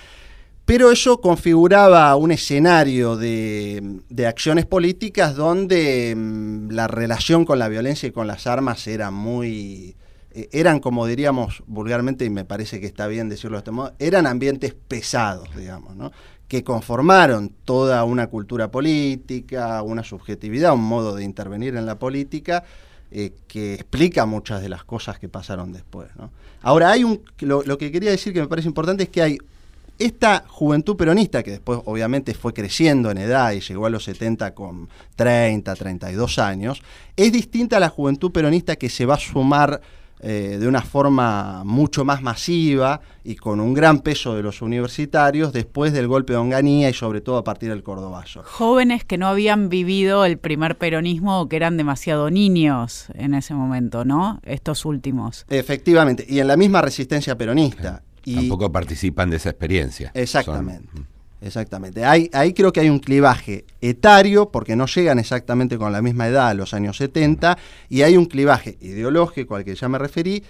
[0.65, 8.08] pero eso configuraba un escenario de, acciones políticas donde mm, la relación con la violencia
[8.08, 9.95] y con las armas era muy...
[10.32, 13.93] Eh, eran, como diríamos vulgarmente, y me parece que está bien decirlo de este modo,
[13.99, 16.12] eran ambientes pesados, digamos, ¿no?
[16.47, 22.63] que conformaron toda una cultura política, una subjetividad, un modo de intervenir en la política,
[23.12, 26.10] eh, que explica muchas de las cosas que pasaron después.
[26.15, 26.32] ¿no?
[26.62, 29.38] Ahora, hay un, lo, que quería decir que me parece importante es que hay
[30.06, 34.54] esta juventud peronista, que después obviamente fue creciendo en edad y llegó a los 70
[34.54, 36.82] con 30, 32 años,
[37.16, 39.82] es distinta a la juventud peronista que se va a sumar
[40.26, 45.52] eh, de una forma mucho más masiva y con un gran peso de los universitarios
[45.52, 48.42] después del golpe de Onganía y sobre todo a partir del Cordobazo.
[48.46, 53.54] Jóvenes que no habían vivido el primer peronismo o que eran demasiado niños en ese
[53.54, 54.39] momento, ¿no?
[54.44, 55.46] Estos últimos.
[55.50, 58.02] Efectivamente, y en la misma resistencia peronista.
[58.25, 60.12] Tampoco participan de esa experiencia.
[60.13, 60.89] Exactamente.
[61.41, 62.05] Exactamente.
[62.05, 66.47] ahí creo que hay un clivaje etario, porque no llegan exactamente con la misma edad
[66.47, 67.57] a los años 70,
[67.89, 70.41] y hay un clivaje ideológico al que ya me referí,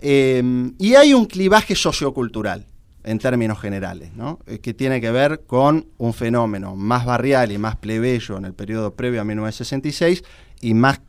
[0.00, 2.66] em, y hay un clivaje sociocultural,
[3.04, 4.40] en términos generales, ¿no?
[4.46, 8.54] Eh, que tiene que ver con un fenómeno más barrial y más plebeyo en el
[8.54, 10.24] periodo previo a 1966
[10.62, 11.00] y más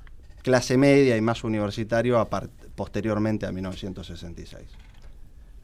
[0.44, 2.28] clase media y más universitario
[2.76, 4.85] posteriormente a 1966.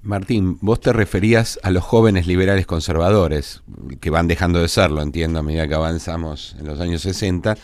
[0.04, 3.62] Martín, vos te referías a los jóvenes liberales conservadores,
[4.00, 7.56] que van dejando de serlo, entiendo, a medida que avanzamos en los años 60,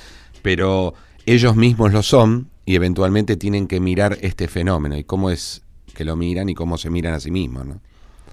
[0.44, 0.94] pero
[1.26, 5.64] ellos mismos lo son y eventualmente tienen que mirar este fenómeno y cómo es
[5.96, 7.80] que lo miran y cómo se miran a sí mismos, ¿no?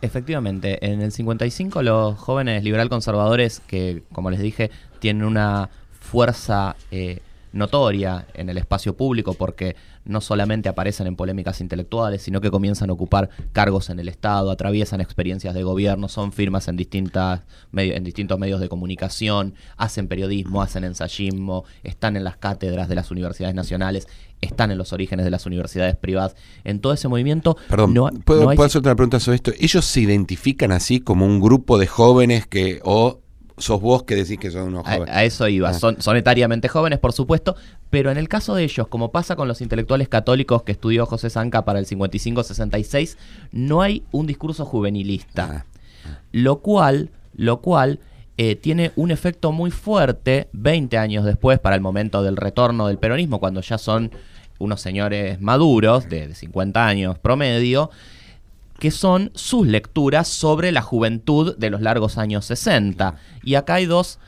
[0.03, 6.77] Efectivamente, en el 55 los jóvenes liberal conservadores, que como les dije, tienen una fuerza
[6.91, 7.21] eh,
[7.55, 12.91] notoria en el espacio público porque no solamente aparecen en polémicas intelectuales, sino que comienzan
[12.91, 18.05] a ocupar cargos en el Estado, atraviesan experiencias de gobierno, son firmas en, distintas, en
[18.05, 23.55] distintos medios de comunicación, hacen periodismo, hacen ensayismo, están en las cátedras de las universidades
[23.55, 24.09] nacionales,
[24.41, 26.37] están en los orígenes de las universidades privadas.
[26.65, 27.57] En todo ese movimiento...
[27.69, 29.53] Perdón, ¿puedo, ¿puedo hacerte una pregunta sobre esto?
[29.59, 33.21] ¿Ellos se identifican así como un grupo de jóvenes que o
[33.57, 35.15] sos vos que decís que son unos jóvenes.
[35.15, 35.75] A, eso iba, ah.
[35.75, 37.57] son, son etariamente jóvenes, por supuesto,
[37.91, 41.31] pero en el caso de ellos, como pasa con los intelectuales católicos que estudió José
[41.31, 43.17] Zanca para el 55-66,
[43.53, 45.67] no hay un discurso juvenilista,
[46.05, 46.17] ah.
[46.33, 48.01] lo cual, lo cual
[48.37, 52.99] eh, tiene un efecto muy fuerte 20 años después, para el momento del retorno del
[52.99, 54.11] peronismo, cuando ya son
[54.59, 57.91] unos señores maduros, de, de 50 años promedio,
[58.79, 63.17] que son sus lecturas sobre la juventud de los largos años 60.
[63.43, 64.19] Y acá hay dos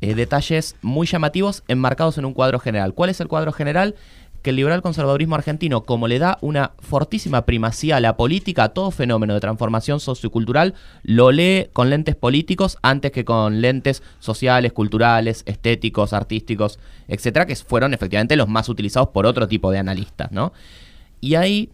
[0.00, 2.92] eh, detalles muy llamativos enmarcados en un cuadro general.
[2.94, 3.94] ¿Cuál es el cuadro general?
[4.42, 8.68] Que el liberal conservadurismo argentino, como le da una fortísima primacía a la política, a
[8.68, 14.72] todo fenómeno de transformación sociocultural, lo lee con lentes políticos antes que con lentes sociales,
[14.72, 16.78] culturales, estéticos, artísticos,
[17.08, 20.52] etcétera, que fueron efectivamente los más utilizados por otro tipo de analistas, ¿no?
[21.20, 21.70] Y ahí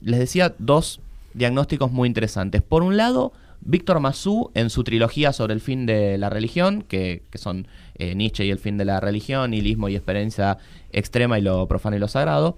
[0.00, 1.00] les decía dos
[1.36, 2.62] diagnósticos muy interesantes.
[2.62, 7.22] Por un lado, Víctor Massú, en su trilogía sobre el fin de la religión, que,
[7.34, 10.58] son eh, Nietzsche y el fin de la religión, nihilismo y experiencia
[10.90, 12.56] extrema y lo profano y lo sagrado,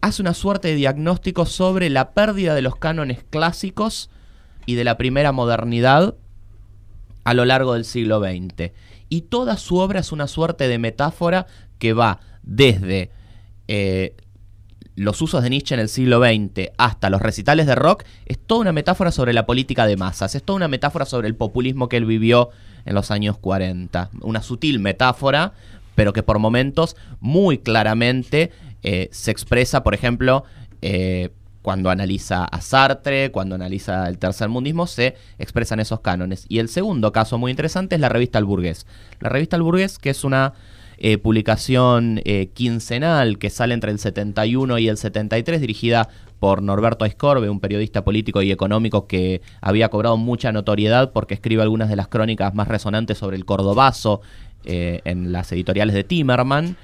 [0.00, 4.10] hace una suerte de diagnóstico sobre la pérdida de los cánones clásicos
[4.64, 6.14] y de la primera modernidad
[7.24, 8.72] a lo largo del siglo XX.
[9.08, 11.46] Y toda su obra es una suerte de metáfora
[11.78, 13.10] que va desde
[13.68, 14.16] eh,
[14.94, 18.60] los usos de Nietzsche en el siglo XX hasta los recitales de rock, es toda
[18.60, 21.96] una metáfora sobre la política de masas, es toda una metáfora sobre el populismo que
[21.96, 22.50] él vivió
[22.84, 24.10] en los años 40.
[24.20, 25.52] Una sutil metáfora,
[25.94, 28.50] pero que por momentos muy claramente
[28.82, 30.44] eh, se expresa, por ejemplo,
[30.82, 31.30] eh,
[31.62, 36.44] cuando analiza a Sartre, cuando analiza el tercer mundismo, se expresan esos cánones.
[36.48, 38.86] Y el segundo caso muy interesante es la revista El Burgués.
[39.20, 40.54] La revista El Burgués, que es una
[40.98, 47.04] eh, publicación eh, quincenal que sale entre el 71 y el 73, dirigida por Norberto
[47.04, 51.96] Aiscorbe, un periodista político y económico que había cobrado mucha notoriedad porque escribe algunas de
[51.96, 54.20] las crónicas más resonantes sobre el cordobazo
[54.64, 56.76] eh, en las editoriales de Timerman.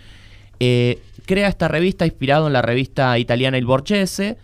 [0.58, 4.38] crea esta revista inspirado en la revista italiana Il Borghese,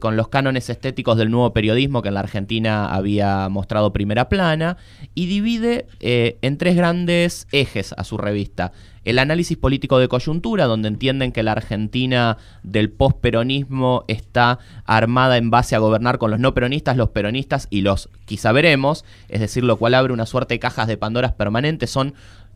[0.00, 4.76] con los cánones estéticos del nuevo periodismo que en la Argentina había mostrado primera plana,
[5.14, 8.72] y divide en tres grandes ejes a su revista.
[9.04, 15.50] El análisis político de coyuntura, donde entienden que la Argentina del posperonismo está armada en
[15.50, 19.64] base a gobernar con los no peronistas, los peronistas y los quizá veremos, es decir,
[19.64, 22.14] lo cual abre una suerte de cajas de Pandoras permanentes, son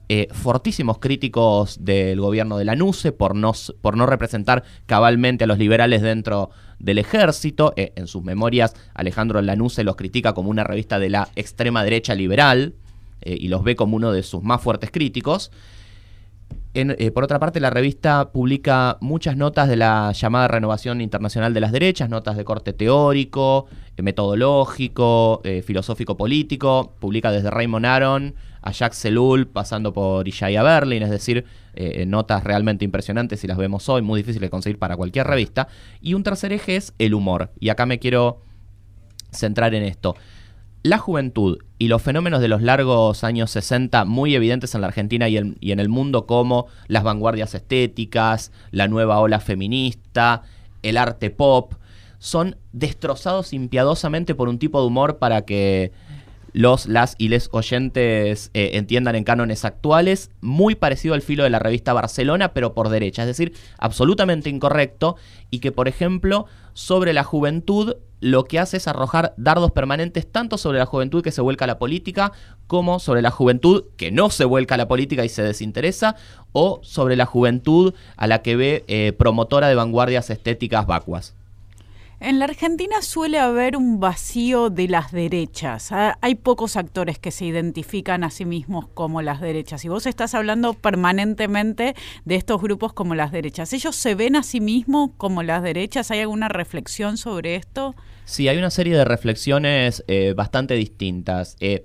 [0.08, 5.46] eh, fortísimos críticos del gobierno de la NUCE por no, por no representar cabalmente a
[5.46, 7.72] los liberales dentro del ejército.
[7.76, 12.14] Eh, en sus memorias, Alejandro Lanusse los critica como una revista de la extrema derecha
[12.14, 12.74] liberal
[13.22, 15.50] eh, y los ve como uno de sus más fuertes críticos.
[16.78, 21.60] Eh, por otra parte, la revista publica muchas notas de la llamada renovación internacional de
[21.60, 26.92] las derechas, notas de corte teórico, eh, metodológico, eh, filosófico-político.
[27.00, 28.34] Publica desde Raymond Aron
[28.66, 31.44] a Jacques Selul, pasando por Ishaya Berlin, es decir,
[32.06, 35.68] notas realmente impresionantes si las vemos hoy, muy difíciles de conseguir para cualquier revista.
[36.00, 37.50] Y un tercer eje es el humor.
[37.60, 38.40] Y acá me quiero
[39.30, 40.16] centrar en esto
[40.86, 45.28] la juventud y los fenómenos de los largos años 60 muy evidentes en la Argentina
[45.28, 50.42] y, en el mundo como las vanguardias estéticas, la nueva ola feminista,
[50.82, 51.74] el arte pop,
[52.18, 55.92] son destrozados impiadosamente por un tipo de humor para que
[56.56, 61.50] los, las y les oyentes eh, entiendan en cánones actuales, muy parecido al filo de
[61.50, 65.16] la revista Barcelona, pero por derecha, es decir, absolutamente incorrecto,
[65.50, 70.56] y que, por ejemplo, sobre la juventud lo que hace es arrojar dardos permanentes tanto
[70.56, 72.32] sobre la juventud que se vuelca a la política
[72.66, 76.16] como sobre la juventud que no se vuelca a la política y se desinteresa
[76.52, 81.34] o sobre la juventud a la que ve eh, promotora de vanguardias estéticas vacuas.
[82.18, 85.92] En la Argentina suele haber un vacío de las derechas.
[85.92, 89.84] Ah, hay pocos actores que se identifican a sí mismos como las derechas.
[89.84, 91.94] Y vos estás hablando permanentemente
[92.24, 93.70] de estos grupos como las derechas.
[93.74, 96.10] ¿Ellos se ven a sí mismos como las derechas?
[96.10, 97.94] ¿Hay alguna reflexión sobre esto?
[98.24, 101.56] Sí, hay una serie de reflexiones eh, bastante distintas.
[101.60, 101.84] Eh,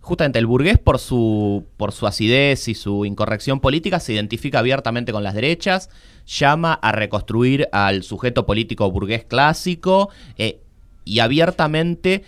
[0.00, 5.12] justamente el burgués por su, por su acidez y su incorrección política se identifica abiertamente
[5.12, 5.88] con las derechas,
[6.30, 10.60] llama a reconstruir al sujeto político burgués clásico eh,
[11.04, 12.22] y abiertamente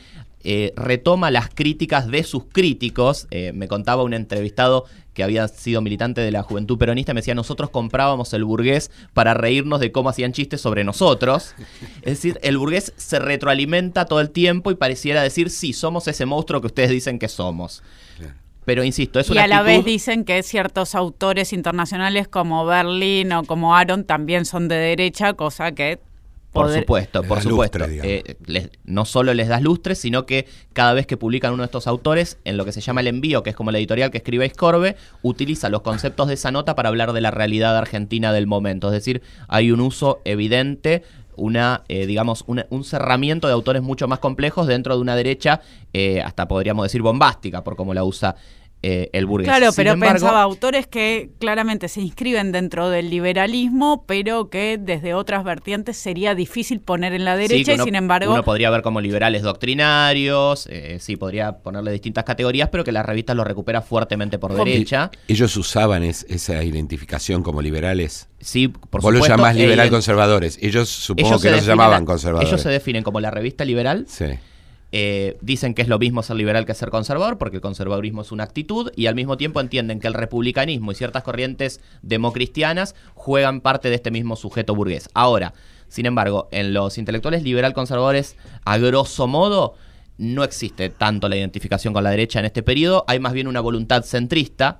[0.44, 3.28] eh, retoma las críticas de sus críticos.
[3.30, 7.34] Eh, me contaba un entrevistado que había sido militante de la juventud peronista, me decía,
[7.34, 11.54] nosotros comprábamos el burgués para reírnos de cómo hacían chistes sobre nosotros.
[11.98, 16.26] Es decir, el burgués se retroalimenta todo el tiempo y pareciera decir, sí, somos ese
[16.26, 17.82] monstruo que ustedes dicen que somos.
[18.64, 23.32] Pero insisto, es una Y a la vez dicen que ciertos autores internacionales como Berlín
[23.32, 26.00] o como Aaron también son de derecha, cosa que
[26.52, 27.78] por supuesto, por supuesto.
[27.88, 28.36] Eh,
[28.84, 32.38] no solo les das lustre, sino que cada vez que publican uno de estos autores,
[32.44, 34.96] en lo que se llama el envío, que es como la editorial que escribe Iscorbe,
[35.22, 38.88] utiliza los conceptos de esa nota para hablar de la realidad argentina del momento.
[38.88, 41.02] Es decir, hay un uso evidente
[41.36, 45.60] una, eh, digamos, un cerramiento de autores mucho más complejos dentro de una derecha,
[45.92, 48.36] eh, hasta podríamos decir bombástica, por cómo la usa
[48.82, 49.48] eh, el burgués.
[49.48, 54.78] Claro, Sin pero embargo, pensaba autores que claramente se inscriben dentro del liberalismo, pero que
[54.80, 58.70] desde otras vertientes sería difícil poner en la Sí, derecha y sin embargo Uno podría
[58.70, 63.44] ver como liberales doctrinarios, eh, sí, podría ponerle distintas categorías, pero que la revista lo
[63.44, 65.10] recupera fuertemente por derecha.
[65.28, 68.28] Ellos usaban es- esa identificación como liberales.
[68.40, 69.36] Sí, por Vos lo supuesto.
[69.36, 70.58] llamás e liberal ident- conservadores.
[70.60, 72.48] Ellos supongo que no se llamaban conservadores.
[72.50, 74.06] Ellos se definen como la revista liberal.
[74.08, 74.26] Sí.
[74.92, 78.30] Eh, dicen que es lo mismo ser liberal que ser conservador, porque el conservadurismo es
[78.30, 83.62] una actitud, y al mismo tiempo entienden que el republicanismo y ciertas corrientes democristianas juegan
[83.62, 85.08] parte de este mismo sujeto burgués.
[85.14, 85.54] Ahora,
[85.88, 89.74] sin embargo, en los intelectuales liberal conservadores, a grosso modo,
[90.18, 93.60] no existe tanto la identificación con la derecha en este periodo, hay más bien una
[93.60, 94.78] voluntad centrista.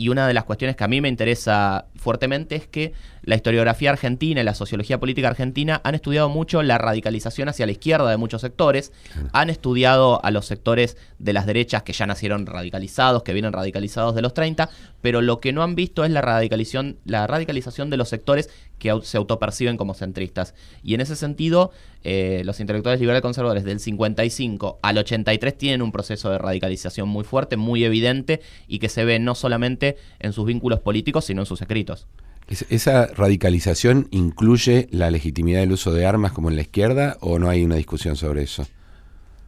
[0.00, 2.92] Y una de las cuestiones que a mí me interesa fuertemente es que
[3.22, 7.72] la historiografía argentina y la sociología política argentina han estudiado mucho la radicalización hacia la
[7.72, 8.92] izquierda de muchos sectores,
[9.32, 14.14] han estudiado a los sectores de las derechas que ya nacieron radicalizados, que vienen radicalizados
[14.14, 14.68] de los 30,
[15.02, 18.92] pero lo que no han visto es la radicalización, la radicalización de los sectores que
[18.92, 20.54] au- se autoperciben como centristas.
[20.82, 21.72] Y en ese sentido,
[22.04, 27.24] eh, los intelectuales liberales conservadores del 55 al 83 tienen un proceso de radicalización muy
[27.24, 31.46] fuerte, muy evidente, y que se ve no solamente en sus vínculos políticos, sino en
[31.46, 32.06] sus escritos.
[32.48, 37.38] Es- ¿Esa radicalización incluye la legitimidad del uso de armas como en la izquierda o
[37.38, 38.66] no hay una discusión sobre eso?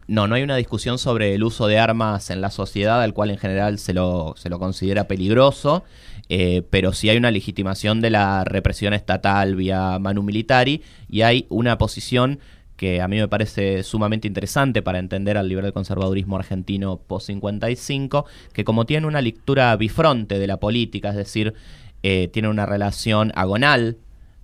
[0.07, 3.31] No, no hay una discusión sobre el uso de armas en la sociedad, al cual
[3.31, 5.83] en general se lo, se lo considera peligroso,
[6.27, 11.45] eh, pero sí hay una legitimación de la represión estatal vía manu militari y hay
[11.49, 12.39] una posición
[12.75, 18.63] que a mí me parece sumamente interesante para entender al liberal conservadurismo argentino post-55, que
[18.63, 21.53] como tiene una lectura bifronte de la política, es decir,
[22.03, 23.97] eh, tiene una relación agonal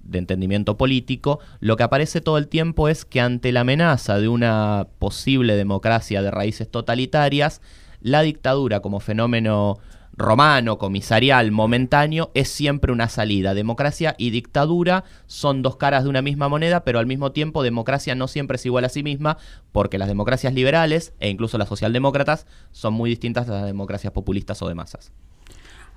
[0.07, 4.29] de entendimiento político, lo que aparece todo el tiempo es que ante la amenaza de
[4.29, 7.61] una posible democracia de raíces totalitarias,
[7.99, 9.79] la dictadura como fenómeno
[10.17, 13.53] romano, comisarial, momentáneo, es siempre una salida.
[13.53, 18.15] Democracia y dictadura son dos caras de una misma moneda, pero al mismo tiempo democracia
[18.15, 19.37] no siempre es igual a sí misma,
[19.71, 24.61] porque las democracias liberales e incluso las socialdemócratas son muy distintas a las democracias populistas
[24.61, 25.11] o de masas.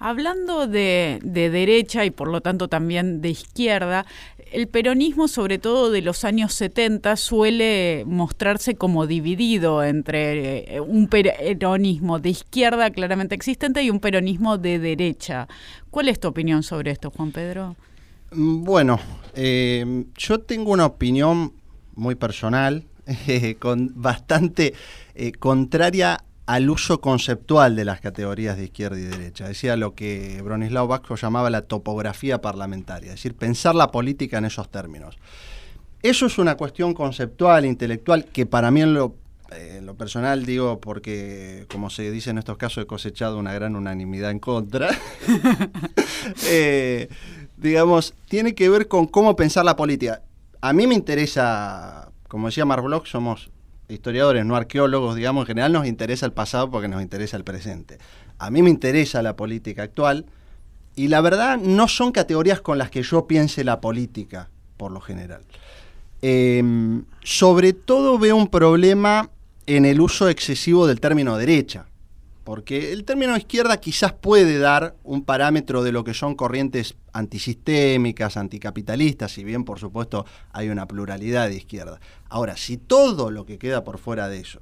[0.01, 4.07] Hablando de, de derecha y por lo tanto también de izquierda,
[4.51, 11.07] el peronismo, sobre todo de los años 70, suele mostrarse como dividido entre eh, un
[11.07, 15.47] peronismo de izquierda claramente existente y un peronismo de derecha.
[15.91, 17.77] ¿Cuál es tu opinión sobre esto, Juan Pedro?
[18.33, 18.99] Mm, Bueno,
[19.35, 21.53] eh, yo tengo una opinión
[21.95, 22.85] muy personal,
[23.29, 24.75] eh, con bastante
[25.15, 29.47] eh, contraria al uso conceptual de las categorías de izquierda y derecha.
[29.47, 34.47] Decía lo que Bronislaw Vasco llamaba la topografía parlamentaria, es decir, pensar la política en
[34.47, 35.17] esos términos.
[36.03, 39.15] Eso es una cuestión conceptual, intelectual, que para mí en lo,
[39.53, 43.53] eh, en lo personal digo, porque como se dice en estos casos, he cosechado una
[43.53, 44.91] gran unanimidad en contra.
[46.47, 47.09] Eh,
[47.57, 50.23] digamos, tiene que ver con cómo pensar la política.
[50.61, 53.51] A mí me interesa, como decía Mark Bloch, somos
[53.91, 57.99] historiadores, no arqueólogos, digamos, en general nos interesa el pasado porque nos interesa el presente.
[58.39, 60.27] A mí me interesa la política actual
[60.97, 65.01] y la verdad no son categorías con las que yo piense la política, por lo
[65.01, 65.43] general.
[66.23, 66.63] Eh,
[67.23, 69.31] sobre todo veo un problema
[69.67, 71.87] en el uso excesivo del término derecha,
[72.51, 78.37] porque el término izquierda quizás puede dar un parámetro de lo que son corrientes antisistémicas,
[78.37, 82.01] anticapitalistas, si bien por supuesto hay una pluralidad de izquierda.
[82.29, 84.59] Ahora, si todo lo que queda por fuera de eso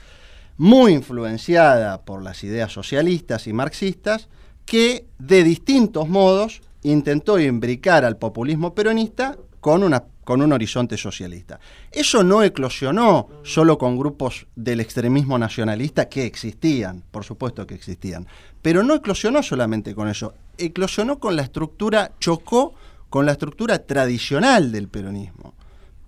[0.58, 4.28] muy influenciada por las ideas socialistas y marxistas,
[4.66, 11.60] que de distintos modos intentó imbricar al populismo peronista con, una, con un horizonte socialista.
[11.92, 18.28] Eso no eclosionó solo con grupos del extremismo nacionalista que existían, por supuesto que existían,
[18.62, 22.76] pero no eclosionó solamente con eso, eclosionó con la estructura, chocó
[23.10, 25.56] con la estructura tradicional del peronismo.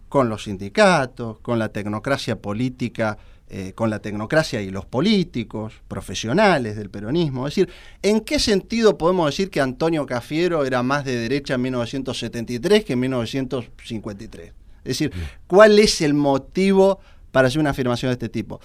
[0.07, 3.17] con los sindicatos, con la tecnocracia política,
[3.53, 7.49] eh, con la tecnocracia y los políticos, profesionales del peronismo.
[7.49, 7.69] Es decir,
[8.01, 12.93] ¿en qué sentido podemos decir que Antonio Cafiero era más de derecha en 1973 que
[12.93, 14.47] en 1953?
[14.47, 14.53] Es
[14.85, 15.11] decir,
[15.47, 17.01] ¿cuál es el motivo
[17.33, 18.61] para hacer una afirmación de este tipo?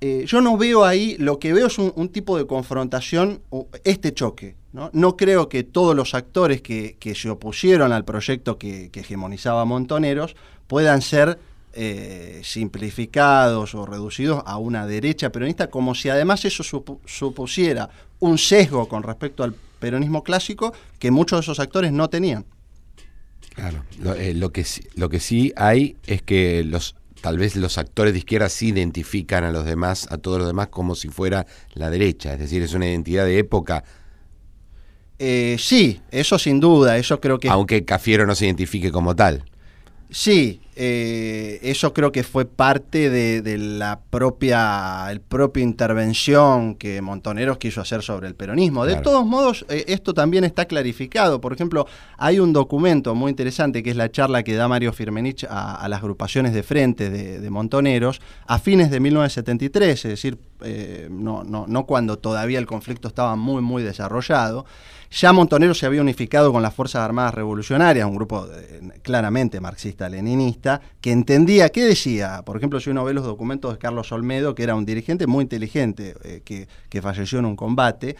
[0.00, 3.40] Eh, yo no veo ahí, lo que veo es un, tipo de confrontación,
[3.82, 4.54] este choque.
[4.92, 10.36] No, creo que todos los actores que, se opusieron al proyecto que, hegemonizaba Montoneros
[10.68, 11.40] puedan ser
[11.74, 18.88] eh, simplificados o reducidos a una derecha peronista, como si además eso supusiera un sesgo
[18.88, 22.44] con respecto al peronismo clásico que muchos de esos actores no tenían.
[23.54, 24.64] Claro, lo, eh, lo, que,
[24.96, 29.44] lo que sí hay es que los tal vez los actores de izquierda sí identifican
[29.44, 32.34] a los demás, a todos los demás, como si fuera la derecha.
[32.34, 33.82] Es decir, es una identidad de época.
[35.18, 37.48] Eh, sí, eso sin duda, eso creo que...
[37.48, 39.44] Aunque Cafiero no se identifique como tal.
[40.10, 47.58] Sí, eh, eso creo que fue parte de, la propia, el propia intervención que Montoneros
[47.58, 48.84] quiso hacer sobre el peronismo.
[48.84, 51.40] De todos modos, eh, esto también está clarificado.
[51.40, 51.86] Por ejemplo,
[52.18, 56.00] hay un documento muy interesante que es la charla que da Mario Firmenich a, las
[56.00, 61.86] agrupaciones de frente de, Montoneros a fines de 1973, es decir, eh, no, no, no
[61.86, 64.66] cuando todavía el conflicto estaba muy, muy desarrollado.
[65.10, 68.48] Ya Montonero se había unificado con las Fuerzas Armadas Revolucionarias, un grupo
[69.02, 70.63] claramente marxista-leninista,
[71.00, 72.42] que entendía, ¿qué decía?
[72.44, 75.42] Por ejemplo, si uno ve los documentos de Carlos Olmedo, que era un dirigente muy
[75.42, 78.16] inteligente, eh, que, falleció en un combate,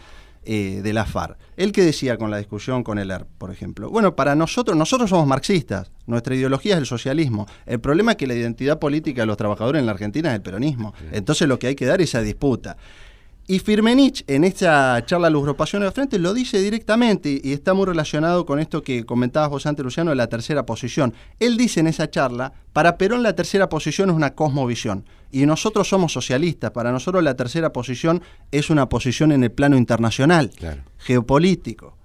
[0.47, 1.39] eh, de la FARC.
[1.57, 3.89] Él que decía con la discusión con el ERP, por ejemplo.
[3.89, 7.47] Bueno, para nosotros, nosotros somos marxistas, nuestra ideología es el socialismo.
[7.65, 10.41] El problema es que la identidad política de los trabajadores en la Argentina es el
[10.43, 10.93] peronismo.
[11.11, 12.77] Entonces lo que hay que dar es esa disputa.
[13.47, 17.85] Y Firmenich, en esta charla de los de frente, lo dice directamente y está muy
[17.85, 21.13] relacionado con esto que comentabas vos antes, Luciano, de la tercera posición.
[21.39, 25.87] Él dice en esa charla, para Perón la tercera posición es una cosmovisión y nosotros
[25.87, 30.51] somos socialistas, para nosotros la tercera posición es una posición en el plano internacional,
[30.97, 31.95] geopolítico.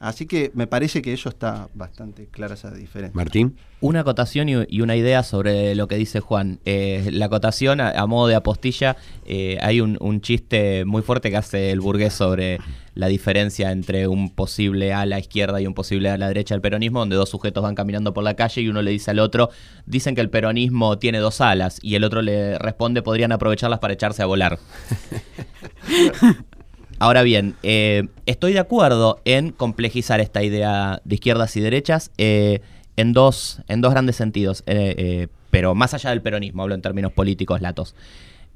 [0.00, 3.14] Así que me parece que eso está bastante clara esa diferencia.
[3.14, 3.56] Martín.
[3.82, 6.58] Una acotación y, una idea sobre lo que dice Juan.
[6.64, 8.96] Eh, la acotación, a, modo de apostilla,
[9.26, 12.58] eh, hay un, chiste muy fuerte que hace el burgués sobre
[12.94, 16.62] la diferencia entre un posible a la izquierda y un posible a la derecha del
[16.62, 19.50] peronismo, donde dos sujetos van caminando por la calle y uno le dice al otro,
[19.84, 23.92] dicen que el peronismo tiene dos alas, y el otro le responde, podrían aprovecharlas para
[23.92, 24.58] echarse a volar.
[27.00, 32.60] Ahora bien, eh, estoy de acuerdo en complejizar esta idea de izquierdas y derechas eh,
[32.96, 37.10] en, dos, en dos grandes sentidos, eh, pero más allá del peronismo, hablo en términos
[37.12, 37.94] políticos latos.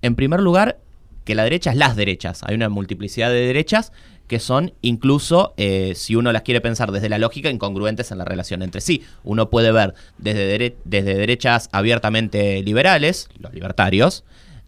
[0.03, 0.77] En primer lugar,
[1.25, 2.43] que la derecha es las derechas.
[2.43, 3.93] Hay una multiplicidad de derechas
[4.29, 5.55] que son incluso,
[5.95, 9.03] si uno las quiere pensar desde la lógica, incongruentes en la relación entre sí.
[9.23, 14.23] Uno puede ver desde, desde derechas abiertamente liberales, los libertarios,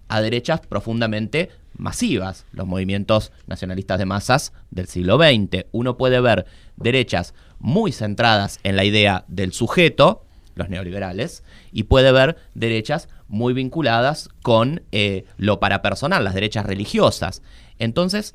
[0.08, 5.66] a derechas profundamente masivas, los movimientos nacionalistas de masas del siglo XX.
[5.72, 6.46] Uno puede ver
[6.76, 10.24] derechas muy centradas en la idea del sujeto,
[10.54, 17.42] los neoliberales, y puede ver derechas muy vinculadas con eh, lo parapersonal, las derechas religiosas.
[17.78, 18.34] Entonces,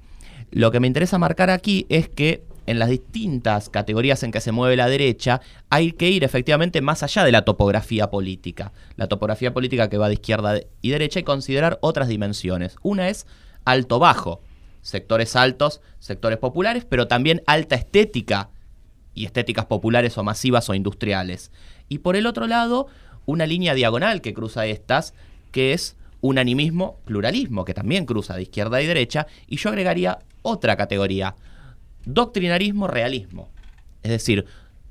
[0.51, 4.51] lo que me interesa marcar aquí es que en las distintas categorías en que se
[4.51, 8.71] mueve la derecha, hay que ir efectivamente más allá de la topografía política.
[8.95, 12.75] La topografía política que va de izquierda y derecha y considerar otras dimensiones.
[12.81, 13.25] Una es
[13.65, 14.41] alto-bajo,
[14.81, 18.49] sectores altos, sectores populares, pero también alta estética
[19.13, 21.51] y estéticas populares o masivas o industriales.
[21.89, 22.87] Y por el otro lado,
[23.25, 25.13] una línea diagonal que cruza estas,
[25.51, 30.19] que es un animismo, pluralismo, que también cruza de izquierda y derecha, y yo agregaría
[30.43, 31.35] otra categoría,
[32.05, 33.49] doctrinarismo, realismo.
[34.03, 34.45] Es decir,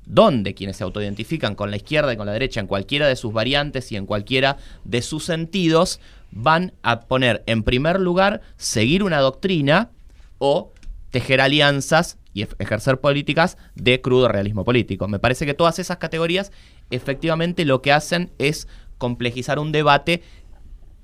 [0.05, 3.33] donde quienes se autoidentifican con la izquierda y con la derecha en cualquiera de sus
[3.33, 5.99] variantes y en cualquiera de sus sentidos,
[6.31, 9.89] van a poner en primer lugar seguir una doctrina
[10.37, 10.73] o
[11.11, 15.07] tejer alianzas y ejercer políticas de crudo realismo político.
[15.07, 16.51] Me parece que todas esas categorías
[16.89, 20.23] efectivamente lo que hacen es complejizar un debate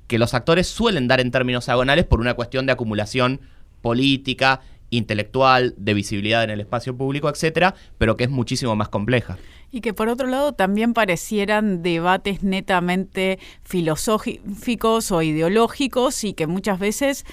[0.08, 3.42] que los actores suelen dar en términos diagonales por una cuestión de acumulación
[3.82, 9.38] política intelectual, de visibilidad en el espacio público, etcétera, pero que es muchísimo más compleja.
[9.72, 16.80] Y que por otro lado también parecieran debates netamente filosóficos o ideológicos y que muchas
[16.80, 17.26] veces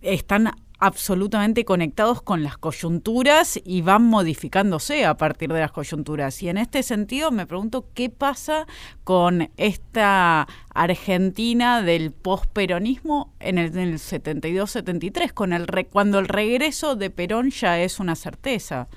[0.00, 6.42] están absolutamente conectados con las coyunturas y van modificándose a partir de las coyunturas.
[6.42, 8.66] Y en este sentido me pregunto qué pasa
[9.04, 17.50] con esta Argentina del posperonismo en el, 72-73, con el cuando el regreso de Perón
[17.50, 18.88] ya es una certeza.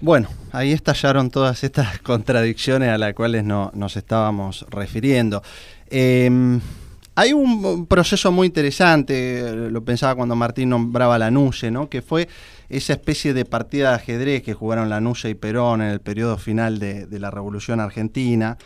[0.00, 5.42] Bueno, ahí estallaron todas estas contradicciones a las cuales no, nos estábamos refiriendo.
[5.90, 6.60] Em,
[7.14, 11.88] hay un proceso muy interesante, lo pensaba cuando Martín nombraba la NUCE, ¿no?
[11.88, 12.28] que fue
[12.68, 16.78] esa especie de partida de ajedrez que jugaron la y Perón en el periodo final
[16.78, 18.58] de, la Revolución Argentina,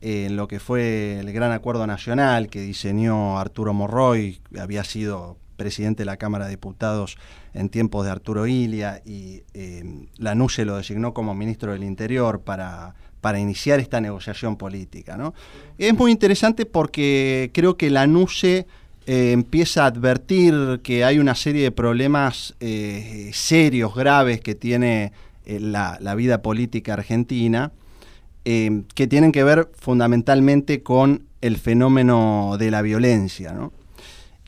[0.00, 6.02] en lo que fue el Gran Acuerdo Nacional que diseñó Arturo Morroy, había sido presidente
[6.02, 7.18] de la Cámara de Diputados
[7.52, 12.94] en tiempos de Arturo Ilia y eh, la lo designó como ministro del Interior para,
[13.20, 15.16] para iniciar esta negociación política.
[15.16, 15.34] ¿no?
[15.78, 18.66] Es muy interesante porque creo que la NUCE
[19.06, 25.12] eh, empieza a advertir que hay una serie de problemas eh, serios, graves que tiene
[25.46, 27.72] la, la, vida política argentina,
[28.44, 33.52] que tienen que ver fundamentalmente con el fenómeno de la violencia.
[33.52, 33.72] ¿no?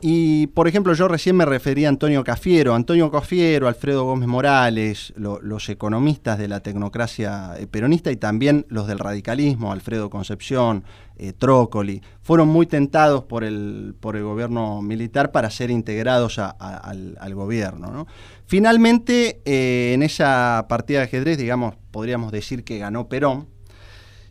[0.05, 2.75] Y, por ejemplo, yo recién me refería a Antonio Cafiero.
[2.75, 8.85] Antonio Cafiero, Alfredo Gómez Morales, los economistas de la tecnocracia eh, peronista y también los
[8.85, 10.83] del radicalismo, Alfredo Concepción,
[11.15, 17.33] eh, Trócoli, fueron muy tentados por el, por el gobierno militar para ser integrados al,
[17.33, 18.05] gobierno.
[18.45, 23.47] Finalmente, eh, en esa partida de ajedrez, digamos, podríamos decir que ganó Perón,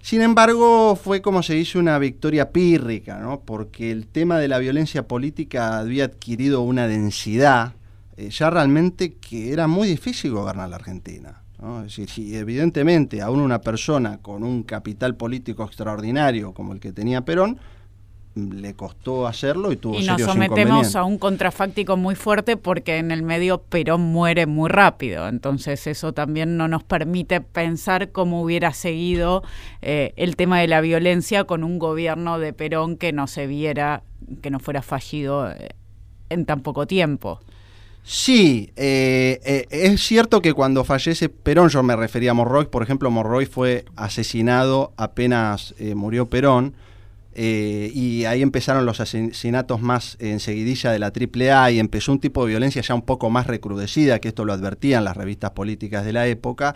[0.02, 3.40] sin embargo, fue como se dice una victoria pírrica, ¿no?
[3.40, 7.74] porque el tema de la violencia política había adquirido una densidad
[8.16, 11.42] eh, ya realmente que era muy difícil gobernar la Argentina.
[11.60, 11.78] ¿no?
[11.78, 16.92] Es decir, si evidentemente aún una persona con un capital político extraordinario como el que
[16.92, 17.58] tenía Perón,
[18.34, 23.10] le costó hacerlo y tuvo y nos sometemos a un contrafáctico muy fuerte porque en
[23.10, 25.28] el medio Perón muere muy rápido.
[25.28, 29.42] Entonces eso también no nos permite pensar cómo hubiera seguido
[29.82, 34.02] eh, el tema de la violencia con un gobierno de Perón que no se viera
[34.40, 35.70] que no fuera fallido eh,
[36.30, 37.40] en tan poco tiempo.
[38.04, 43.10] Sí, eh, es cierto que cuando fallece Perón, yo me refería a Morroy, por ejemplo,
[43.10, 46.74] Morroy fue asesinado apenas murió Perón,
[47.34, 52.20] eh, y ahí empezaron los asesinatos más en seguidilla de la AAA y empezó un
[52.20, 56.04] tipo de violencia ya un poco más recrudecida, que esto lo advertían las revistas políticas
[56.04, 56.74] de la época.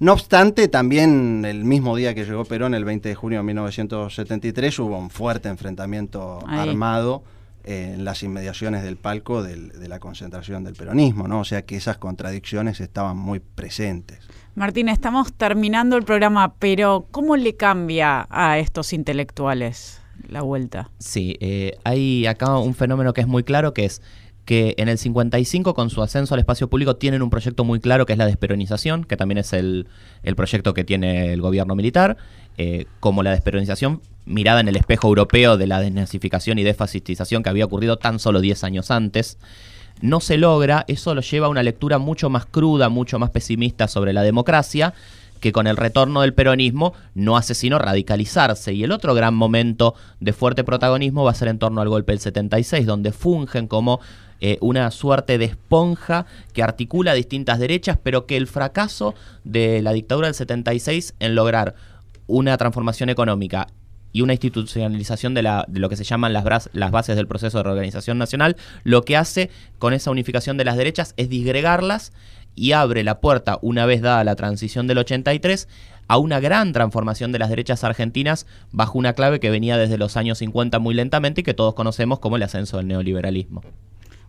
[0.00, 4.78] No obstante, también el mismo día que llegó Perón, el 20 de junio de 1973,
[4.80, 7.22] hubo un fuerte enfrentamiento armado
[7.62, 11.40] en las inmediaciones del palco de la concentración del peronismo, ¿no?
[11.40, 14.18] O sea que esas contradicciones estaban muy presentes.
[14.54, 20.90] Martín, estamos terminando el programa, pero ¿cómo le cambia a estos intelectuales la vuelta?
[20.98, 24.00] Sí, eh, hay acá un fenómeno que es muy claro, que es
[24.44, 28.06] que en el 55 con su ascenso al espacio público tienen un proyecto muy claro
[28.06, 29.88] que es la desperonización, que también es el,
[30.36, 32.16] proyecto que tiene el gobierno militar,
[32.56, 37.50] eh, como la desperonización mirada en el espejo europeo de la desnazificación y desfascistización que
[37.50, 39.38] había ocurrido tan solo 10 años antes
[40.00, 43.88] no se logra, eso lo lleva a una lectura mucho más cruda, mucho más pesimista
[43.88, 44.94] sobre la democracia,
[45.40, 48.72] que con el retorno del peronismo no hace sino radicalizarse.
[48.72, 52.12] Y el otro gran momento de fuerte protagonismo va a ser en torno al golpe
[52.12, 54.00] del 76, donde fungen como
[54.40, 59.14] eh, una suerte de esponja que articula distintas derechas, pero que el fracaso
[59.44, 61.74] de la dictadura del 76 en lograr
[62.26, 63.66] una transformación económica
[64.14, 68.16] y una institucionalización de, lo que se llaman las, las bases del proceso de reorganización
[68.16, 69.50] nacional, lo que hace
[69.80, 72.12] con esa unificación de las derechas es disgregarlas
[72.54, 75.68] y abre la puerta, una vez dada la transición del 83,
[76.06, 80.16] a una gran transformación de las derechas argentinas bajo una clave que venía desde los
[80.16, 83.62] años 50 muy lentamente y que todos conocemos como el ascenso del neoliberalismo.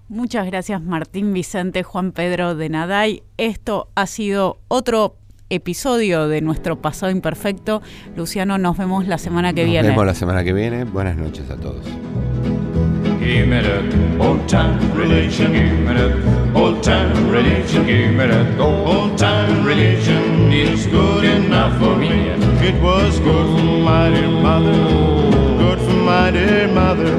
[0.10, 3.22] Muchas gracias Martín Vicente, Juan Pedro de Naday.
[3.38, 5.18] Esto ha sido otro
[5.50, 7.82] episodio de nuestro pasado imperfecto.
[8.16, 9.88] Luciano, nos vemos la semana que viene.
[9.88, 10.84] Nos vemos la semana que viene.
[10.86, 11.86] Buenas noches a todos.
[13.20, 15.52] Give me that old time religion.
[15.52, 17.86] Give me that old time religion.
[17.88, 20.52] Give me that old time religion.
[20.54, 22.30] It's good enough for me.
[22.62, 24.74] It was good for my dear mother.
[25.58, 27.18] Good for my dear mother.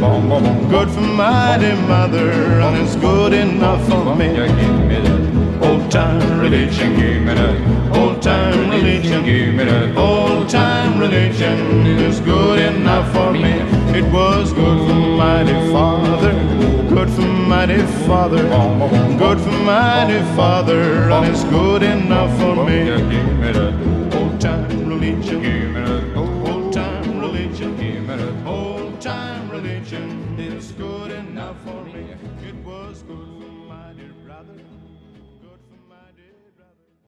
[0.69, 2.31] Good for my dear mother.
[2.31, 4.29] And it's good enough for me.
[4.29, 5.16] Give me that Old
[5.97, 7.97] time religion, give me that.
[7.97, 9.97] Old time religion, give me that.
[9.97, 13.55] Old time religion is good enough for me.
[13.99, 16.35] It was good for mighty father,
[16.95, 18.43] good for mighty father,
[19.17, 23.96] good for mighty father, and it's good enough for me.